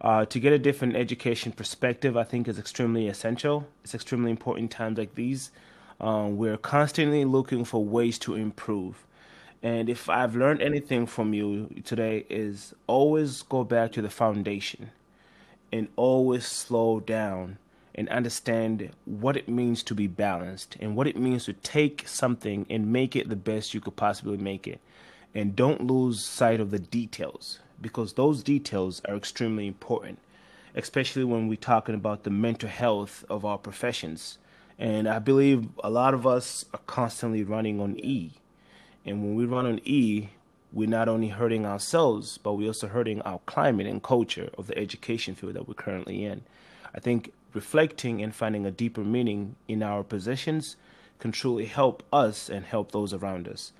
Uh, 0.02 0.26
to 0.26 0.38
get 0.38 0.52
a 0.52 0.58
different 0.58 0.94
education 0.94 1.52
perspective, 1.52 2.14
I 2.14 2.22
think 2.24 2.48
is 2.48 2.58
extremely 2.58 3.08
essential. 3.08 3.66
It's 3.82 3.94
extremely 3.94 4.30
important 4.30 4.70
times 4.70 4.98
like 4.98 5.14
these. 5.14 5.50
Um, 5.98 6.36
we're 6.36 6.58
constantly 6.58 7.24
looking 7.24 7.64
for 7.64 7.82
ways 7.82 8.18
to 8.20 8.34
improve. 8.34 9.06
And 9.62 9.88
if 9.88 10.10
I've 10.10 10.36
learned 10.36 10.60
anything 10.60 11.06
from 11.06 11.32
you 11.32 11.70
today, 11.82 12.26
is 12.28 12.74
always 12.86 13.40
go 13.40 13.64
back 13.64 13.92
to 13.92 14.02
the 14.02 14.10
foundation 14.10 14.90
and 15.72 15.88
always 15.96 16.44
slow 16.44 17.00
down 17.00 17.56
and 17.96 18.08
understand 18.10 18.90
what 19.06 19.36
it 19.36 19.48
means 19.48 19.82
to 19.82 19.94
be 19.94 20.06
balanced 20.06 20.76
and 20.80 20.94
what 20.94 21.06
it 21.06 21.16
means 21.16 21.46
to 21.46 21.52
take 21.54 22.06
something 22.06 22.66
and 22.68 22.92
make 22.92 23.16
it 23.16 23.28
the 23.28 23.36
best 23.36 23.74
you 23.74 23.80
could 23.80 23.96
possibly 23.96 24.36
make 24.36 24.66
it. 24.68 24.80
and 25.34 25.54
don't 25.54 25.86
lose 25.86 26.24
sight 26.24 26.60
of 26.60 26.70
the 26.70 26.78
details 26.78 27.58
because 27.80 28.14
those 28.14 28.42
details 28.42 29.02
are 29.06 29.14
extremely 29.16 29.66
important, 29.66 30.18
especially 30.74 31.24
when 31.24 31.46
we're 31.46 31.56
talking 31.56 31.94
about 31.94 32.24
the 32.24 32.30
mental 32.30 32.70
health 32.70 33.22
of 33.28 33.44
our 33.44 33.58
professions. 33.58 34.38
And 34.78 35.06
I 35.06 35.18
believe 35.18 35.68
a 35.84 35.90
lot 35.90 36.14
of 36.14 36.26
us 36.26 36.64
are 36.72 36.80
constantly 36.86 37.42
running 37.44 37.80
on 37.80 37.98
E. 37.98 38.32
And 39.04 39.22
when 39.22 39.34
we 39.34 39.44
run 39.44 39.66
on 39.66 39.80
E, 39.84 40.30
we're 40.72 40.88
not 40.88 41.08
only 41.08 41.28
hurting 41.28 41.66
ourselves, 41.66 42.38
but 42.38 42.54
we're 42.54 42.68
also 42.68 42.88
hurting 42.88 43.20
our 43.22 43.40
climate 43.44 43.86
and 43.86 44.02
culture 44.02 44.48
of 44.56 44.68
the 44.68 44.78
education 44.78 45.34
field 45.34 45.54
that 45.54 45.68
we're 45.68 45.74
currently 45.74 46.24
in. 46.24 46.42
I 46.94 47.00
think 47.00 47.32
reflecting 47.56 48.22
and 48.22 48.32
finding 48.34 48.64
a 48.64 48.70
deeper 48.70 49.00
meaning 49.00 49.56
in 49.66 49.82
our 49.82 50.04
positions 50.04 50.76
can 51.18 51.32
truly 51.32 51.64
help 51.64 52.04
us 52.12 52.48
and 52.48 52.64
help 52.66 52.92
those 52.92 53.12
around 53.12 53.48
us. 53.48 53.72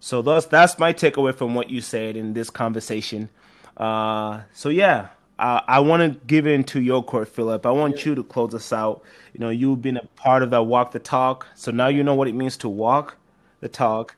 So 0.00 0.22
thus, 0.22 0.46
that's 0.46 0.78
my 0.78 0.92
takeaway 0.92 1.34
from 1.34 1.54
what 1.54 1.68
you 1.68 1.80
said 1.80 2.16
in 2.16 2.32
this 2.32 2.48
conversation. 2.48 3.28
Uh, 3.76 4.42
so 4.54 4.68
yeah, 4.68 5.08
uh, 5.38 5.60
I 5.66 5.80
want 5.80 6.00
to 6.04 6.20
give 6.26 6.46
it 6.46 6.52
into 6.52 6.80
your 6.80 7.02
court, 7.02 7.28
Philip. 7.28 7.66
I 7.66 7.72
want 7.72 8.06
you 8.06 8.14
to 8.14 8.22
close 8.22 8.54
us 8.54 8.72
out. 8.72 9.02
You 9.34 9.40
know, 9.40 9.50
you've 9.50 9.82
been 9.82 9.96
a 9.96 10.06
part 10.16 10.42
of 10.42 10.50
that 10.50 10.62
walk 10.62 10.92
the 10.92 10.98
talk, 11.00 11.46
so 11.56 11.70
now 11.72 11.88
you 11.88 12.04
know 12.04 12.14
what 12.14 12.28
it 12.28 12.34
means 12.34 12.56
to 12.58 12.68
walk 12.68 13.16
the 13.60 13.68
talk 13.68 14.14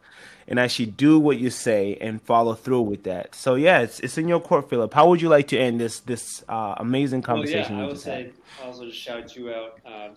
and 0.48 0.58
actually 0.58 0.86
do 0.86 1.18
what 1.18 1.38
you 1.38 1.50
say 1.50 1.96
and 2.00 2.20
follow 2.22 2.54
through 2.54 2.80
with 2.80 3.02
that. 3.04 3.34
So 3.34 3.54
yeah, 3.54 3.80
it's 3.80 4.00
it's 4.00 4.18
in 4.18 4.26
your 4.26 4.40
court, 4.40 4.68
Philip. 4.70 4.92
How 4.94 5.08
would 5.08 5.20
you 5.20 5.28
like 5.28 5.46
to 5.48 5.58
end 5.58 5.80
this 5.80 6.00
this 6.00 6.42
uh, 6.48 6.74
amazing 6.78 7.22
conversation? 7.22 7.76
Well, 7.76 7.84
yeah, 7.84 7.84
I 7.84 7.92
would 7.92 8.00
say 8.00 8.30
also 8.64 8.84
to 8.86 8.92
shout 8.92 9.36
you 9.36 9.52
out. 9.52 9.78
Uh, 9.84 10.08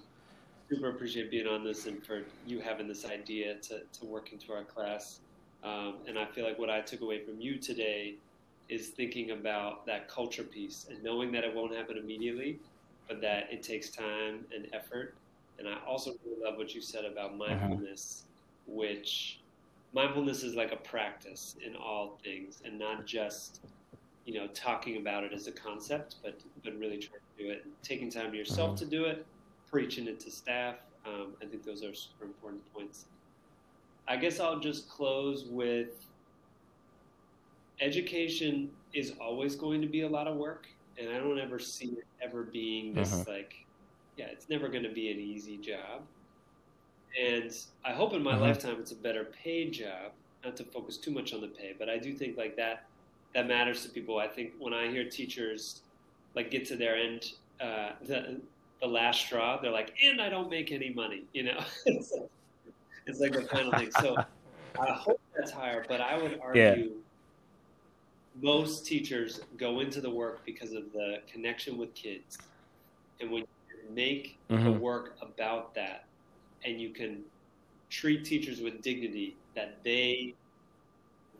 super 0.69 0.89
appreciate 0.89 1.29
being 1.29 1.47
on 1.47 1.65
this 1.65 1.85
and 1.85 2.03
for 2.05 2.23
you 2.47 2.61
having 2.61 2.87
this 2.87 3.05
idea 3.05 3.55
to, 3.55 3.81
to 3.91 4.05
work 4.05 4.31
into 4.31 4.53
our 4.53 4.63
class. 4.63 5.19
Um, 5.65 5.95
and 6.07 6.17
I 6.17 6.25
feel 6.25 6.45
like 6.45 6.57
what 6.57 6.69
I 6.69 6.79
took 6.79 7.01
away 7.01 7.19
from 7.19 7.41
you 7.41 7.57
today 7.57 8.15
is 8.69 8.87
thinking 8.87 9.31
about 9.31 9.85
that 9.85 10.07
culture 10.07 10.43
piece 10.43 10.87
and 10.89 11.03
knowing 11.03 11.29
that 11.33 11.43
it 11.43 11.53
won't 11.53 11.75
happen 11.75 11.97
immediately, 11.97 12.57
but 13.09 13.19
that 13.19 13.51
it 13.51 13.63
takes 13.63 13.89
time 13.89 14.45
and 14.55 14.65
effort. 14.71 15.13
And 15.59 15.67
I 15.67 15.75
also 15.85 16.13
really 16.25 16.41
love 16.41 16.57
what 16.57 16.73
you 16.73 16.81
said 16.81 17.03
about 17.03 17.31
uh-huh. 17.31 17.49
mindfulness, 17.49 18.23
uh-huh. 18.23 18.77
which 18.77 19.40
mindfulness 19.93 20.43
is 20.43 20.55
like 20.55 20.71
a 20.71 20.77
practice 20.77 21.55
in 21.65 21.75
all 21.75 22.19
things 22.23 22.61
and 22.65 22.77
not 22.79 23.05
just 23.05 23.61
you 24.25 24.33
know 24.33 24.47
talking 24.47 24.97
about 24.97 25.23
it 25.23 25.33
as 25.33 25.47
a 25.47 25.51
concept 25.51 26.15
but 26.23 26.39
but 26.63 26.77
really 26.77 26.97
trying 26.97 27.19
to 27.37 27.43
do 27.43 27.49
it 27.49 27.61
and 27.65 27.73
taking 27.83 28.09
time 28.09 28.31
to 28.31 28.37
yourself 28.37 28.69
uh-huh. 28.69 28.77
to 28.77 28.85
do 28.85 29.05
it 29.05 29.25
preaching 29.71 30.07
it 30.07 30.19
to 30.19 30.29
staff. 30.29 30.75
Um, 31.05 31.33
I 31.41 31.45
think 31.45 31.63
those 31.63 31.83
are 31.83 31.93
super 31.93 32.25
important 32.25 32.61
points. 32.73 33.05
I 34.07 34.17
guess 34.17 34.39
I'll 34.39 34.59
just 34.59 34.89
close 34.89 35.45
with 35.45 36.05
education 37.79 38.69
is 38.93 39.13
always 39.19 39.55
going 39.55 39.81
to 39.81 39.87
be 39.87 40.01
a 40.01 40.07
lot 40.07 40.27
of 40.27 40.35
work, 40.35 40.67
and 40.99 41.09
I 41.09 41.17
don't 41.17 41.39
ever 41.39 41.57
see 41.57 41.87
it 41.87 42.05
ever 42.21 42.43
being 42.43 42.93
this 42.93 43.13
uh-huh. 43.13 43.23
like, 43.27 43.55
yeah, 44.17 44.25
it's 44.25 44.49
never 44.49 44.67
going 44.67 44.83
to 44.83 44.91
be 44.91 45.09
an 45.11 45.19
easy 45.19 45.57
job. 45.57 46.01
And 47.19 47.55
I 47.83 47.91
hope 47.91 48.13
in 48.13 48.23
my 48.23 48.33
uh-huh. 48.33 48.41
lifetime 48.41 48.77
it's 48.79 48.91
a 48.91 48.95
better 48.95 49.25
paid 49.25 49.73
job. 49.73 50.11
Not 50.43 50.55
to 50.57 50.63
focus 50.63 50.97
too 50.97 51.11
much 51.11 51.33
on 51.33 51.41
the 51.41 51.47
pay, 51.47 51.75
but 51.77 51.87
I 51.87 51.97
do 51.97 52.13
think 52.13 52.35
like 52.37 52.55
that 52.57 52.85
that 53.35 53.47
matters 53.47 53.83
to 53.83 53.89
people. 53.89 54.17
I 54.17 54.27
think 54.27 54.53
when 54.59 54.73
I 54.73 54.89
hear 54.89 55.07
teachers 55.07 55.81
like 56.35 56.49
get 56.49 56.65
to 56.67 56.75
their 56.75 56.95
end, 56.95 57.33
uh, 57.59 57.91
the 58.01 58.41
the 58.81 58.87
last 58.87 59.21
straw. 59.21 59.61
They're 59.61 59.71
like, 59.71 59.93
and 60.03 60.21
I 60.21 60.29
don't 60.29 60.49
make 60.49 60.71
any 60.71 60.91
money. 60.91 61.23
You 61.33 61.43
know, 61.43 61.63
it's, 61.85 62.11
like, 62.11 62.29
it's 63.05 63.19
like 63.19 63.33
the 63.33 63.43
final 63.43 63.71
thing. 63.73 63.91
So 63.99 64.17
I 64.79 64.91
hope 64.91 65.19
that's 65.35 65.51
higher, 65.51 65.85
but 65.87 66.01
I 66.01 66.17
would 66.17 66.39
argue 66.41 66.61
yeah. 66.61 66.85
most 68.41 68.85
teachers 68.85 69.41
go 69.57 69.79
into 69.79 70.01
the 70.01 70.09
work 70.09 70.43
because 70.45 70.73
of 70.73 70.91
the 70.93 71.19
connection 71.31 71.77
with 71.77 71.93
kids, 71.93 72.37
and 73.19 73.29
when 73.31 73.41
you 73.41 73.93
make 73.93 74.37
mm-hmm. 74.49 74.63
the 74.63 74.71
work 74.71 75.17
about 75.21 75.75
that, 75.75 76.05
and 76.63 76.79
you 76.79 76.89
can 76.89 77.21
treat 77.89 78.23
teachers 78.25 78.61
with 78.61 78.81
dignity, 78.81 79.35
that 79.55 79.83
they 79.83 80.33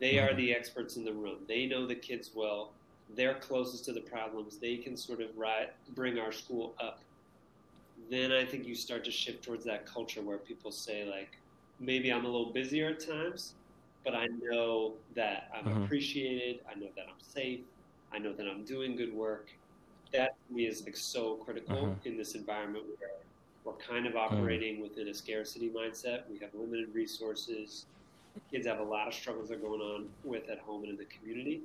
they 0.00 0.18
are 0.18 0.34
the 0.34 0.52
experts 0.52 0.96
in 0.96 1.04
the 1.04 1.12
room. 1.12 1.38
They 1.46 1.66
know 1.66 1.86
the 1.86 1.94
kids 1.94 2.30
well. 2.34 2.72
They're 3.14 3.34
closest 3.34 3.84
to 3.84 3.92
the 3.92 4.00
problems. 4.00 4.56
They 4.56 4.76
can 4.76 4.96
sort 4.96 5.20
of 5.20 5.28
ri- 5.36 5.70
bring 5.94 6.18
our 6.18 6.32
school 6.32 6.74
up 6.80 7.00
then 8.10 8.32
I 8.32 8.44
think 8.44 8.66
you 8.66 8.74
start 8.74 9.04
to 9.04 9.10
shift 9.10 9.42
towards 9.42 9.64
that 9.64 9.86
culture 9.86 10.20
where 10.22 10.38
people 10.38 10.70
say 10.70 11.04
like, 11.04 11.38
maybe 11.80 12.12
I'm 12.12 12.24
a 12.24 12.28
little 12.28 12.52
busier 12.52 12.90
at 12.90 13.00
times, 13.06 13.54
but 14.04 14.14
I 14.14 14.26
know 14.26 14.94
that 15.14 15.50
I'm 15.54 15.64
mm-hmm. 15.64 15.84
appreciated. 15.84 16.60
I 16.70 16.78
know 16.78 16.88
that 16.96 17.06
I'm 17.08 17.20
safe. 17.20 17.60
I 18.12 18.18
know 18.18 18.32
that 18.34 18.46
I'm 18.46 18.64
doing 18.64 18.96
good 18.96 19.14
work. 19.14 19.50
That 20.12 20.34
to 20.48 20.54
me 20.54 20.66
is 20.66 20.84
like 20.84 20.96
so 20.96 21.36
critical 21.36 21.76
mm-hmm. 21.76 22.08
in 22.08 22.18
this 22.18 22.34
environment 22.34 22.84
where 22.98 23.10
we're 23.64 23.72
kind 23.74 24.06
of 24.06 24.14
mm-hmm. 24.14 24.34
operating 24.34 24.74
mm-hmm. 24.74 24.82
within 24.82 25.08
a 25.08 25.14
scarcity 25.14 25.70
mindset. 25.70 26.22
We 26.30 26.38
have 26.38 26.50
limited 26.54 26.94
resources. 26.94 27.86
Kids 28.50 28.66
have 28.66 28.80
a 28.80 28.84
lot 28.84 29.08
of 29.08 29.14
struggles 29.14 29.48
they're 29.50 29.58
going 29.58 29.80
on 29.80 30.08
with 30.24 30.48
at 30.48 30.58
home 30.58 30.82
and 30.82 30.92
in 30.92 30.96
the 30.96 31.04
community. 31.04 31.60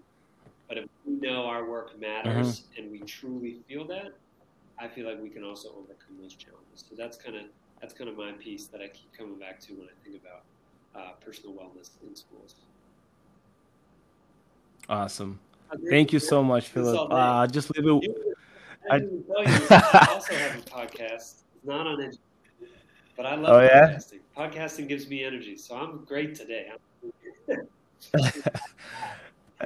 But 0.68 0.78
if 0.80 0.86
we 1.06 1.14
know 1.14 1.46
our 1.46 1.66
work 1.66 2.00
matters 2.00 2.62
mm-hmm. 2.62 2.84
and 2.84 2.92
we 2.92 3.00
truly 3.00 3.58
feel 3.68 3.86
that, 3.88 4.14
I 4.80 4.88
feel 4.88 5.08
like 5.08 5.22
we 5.22 5.30
can 5.30 5.44
also 5.44 5.70
overcome 5.70 6.18
those 6.22 6.34
challenges. 6.34 6.84
So 6.90 6.96
that's 6.98 7.18
kind 7.18 7.36
of 7.36 7.44
that's 7.82 7.94
kind 7.94 8.10
of 8.10 8.18
my 8.18 8.32
piece 8.34 8.66
that 8.68 8.82
I 8.82 8.88
keep 8.88 9.12
coming 9.18 9.36
back 9.36 9.60
to 9.62 9.74
when 9.74 9.88
I 9.88 10.04
think 10.04 10.22
about 10.22 10.44
uh, 10.96 11.12
personal 11.24 11.54
wellness 11.54 11.90
in 12.08 12.16
schools. 12.16 12.56
Awesome. 14.90 15.40
Thank 15.90 16.14
you 16.14 16.20
so 16.20 16.44
much, 16.44 16.70
Philip. 16.70 17.12
Uh, 17.12 17.46
just 17.48 17.76
leave 17.76 18.02
it. 18.04 18.38
I, 18.90 18.96
I 18.96 20.08
also 20.12 20.34
have 20.34 20.58
a 20.58 20.62
podcast. 20.62 21.44
It's 21.68 21.74
not 21.74 21.86
on 21.86 22.00
education, 22.00 22.22
but 23.18 23.26
I 23.26 23.36
oh, 23.36 23.42
love 23.42 23.62
oh, 23.62 23.68
podcasting. 23.68 24.20
Yeah? 24.38 24.48
Podcasting 24.48 24.88
gives 24.88 25.10
me 25.10 25.26
energy, 25.26 25.58
so 25.58 25.76
I'm 25.76 26.06
great 26.06 26.34
today. 26.34 26.72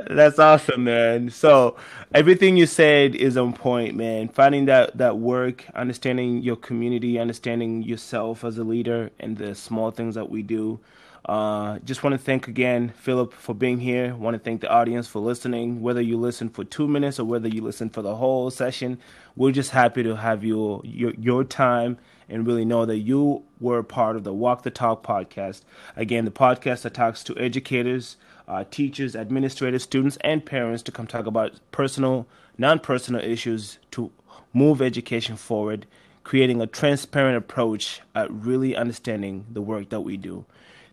That's 0.09 0.39
awesome, 0.39 0.85
man. 0.85 1.29
So 1.29 1.75
everything 2.15 2.57
you 2.57 2.65
said 2.65 3.13
is 3.13 3.37
on 3.37 3.53
point, 3.53 3.95
man. 3.95 4.29
Finding 4.29 4.65
that 4.65 4.97
that 4.97 5.19
work, 5.19 5.63
understanding 5.75 6.41
your 6.41 6.55
community, 6.55 7.19
understanding 7.19 7.83
yourself 7.83 8.43
as 8.43 8.57
a 8.57 8.63
leader, 8.63 9.11
and 9.19 9.37
the 9.37 9.53
small 9.53 9.91
things 9.91 10.15
that 10.15 10.27
we 10.27 10.41
do. 10.41 10.79
Uh, 11.25 11.79
just 11.79 12.03
want 12.03 12.13
to 12.13 12.17
thank 12.17 12.47
again, 12.47 12.89
Philip, 12.97 13.33
for 13.33 13.53
being 13.53 13.79
here. 13.79 14.15
Want 14.15 14.33
to 14.35 14.39
thank 14.39 14.61
the 14.61 14.69
audience 14.69 15.07
for 15.07 15.19
listening. 15.19 15.81
Whether 15.81 16.01
you 16.01 16.17
listen 16.17 16.49
for 16.49 16.63
two 16.63 16.87
minutes 16.87 17.19
or 17.19 17.25
whether 17.25 17.47
you 17.47 17.61
listen 17.61 17.89
for 17.89 18.01
the 18.01 18.15
whole 18.15 18.49
session, 18.49 18.99
we're 19.35 19.51
just 19.51 19.71
happy 19.71 20.03
to 20.03 20.15
have 20.15 20.43
you 20.43 20.81
your 20.83 21.13
your 21.13 21.43
time 21.43 21.97
and 22.27 22.47
really 22.47 22.65
know 22.65 22.85
that 22.85 22.99
you 22.99 23.43
were 23.59 23.83
part 23.83 24.15
of 24.15 24.23
the 24.23 24.33
Walk 24.33 24.63
the 24.63 24.71
Talk 24.71 25.03
podcast. 25.03 25.61
Again, 25.95 26.25
the 26.25 26.31
podcast 26.31 26.81
that 26.81 26.93
talks 26.93 27.23
to 27.25 27.37
educators 27.37 28.17
uh, 28.51 28.65
teachers, 28.69 29.15
administrators, 29.15 29.81
students, 29.81 30.17
and 30.21 30.45
parents 30.45 30.83
to 30.83 30.91
come 30.91 31.07
talk 31.07 31.25
about 31.25 31.53
personal, 31.71 32.27
non 32.57 32.79
personal 32.79 33.21
issues 33.21 33.79
to 33.91 34.11
move 34.53 34.81
education 34.81 35.37
forward, 35.37 35.85
creating 36.25 36.61
a 36.61 36.67
transparent 36.67 37.37
approach 37.37 38.01
at 38.13 38.29
really 38.29 38.75
understanding 38.75 39.45
the 39.49 39.61
work 39.61 39.89
that 39.89 40.01
we 40.01 40.17
do. 40.17 40.45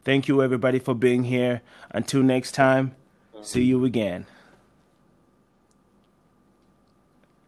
Thank 0.08 0.26
you, 0.26 0.42
everybody, 0.42 0.78
for 0.78 0.94
being 0.94 1.24
here. 1.24 1.60
Until 1.90 2.22
next 2.22 2.52
time, 2.52 2.96
see 3.42 3.64
you 3.64 3.84
again. 3.84 4.24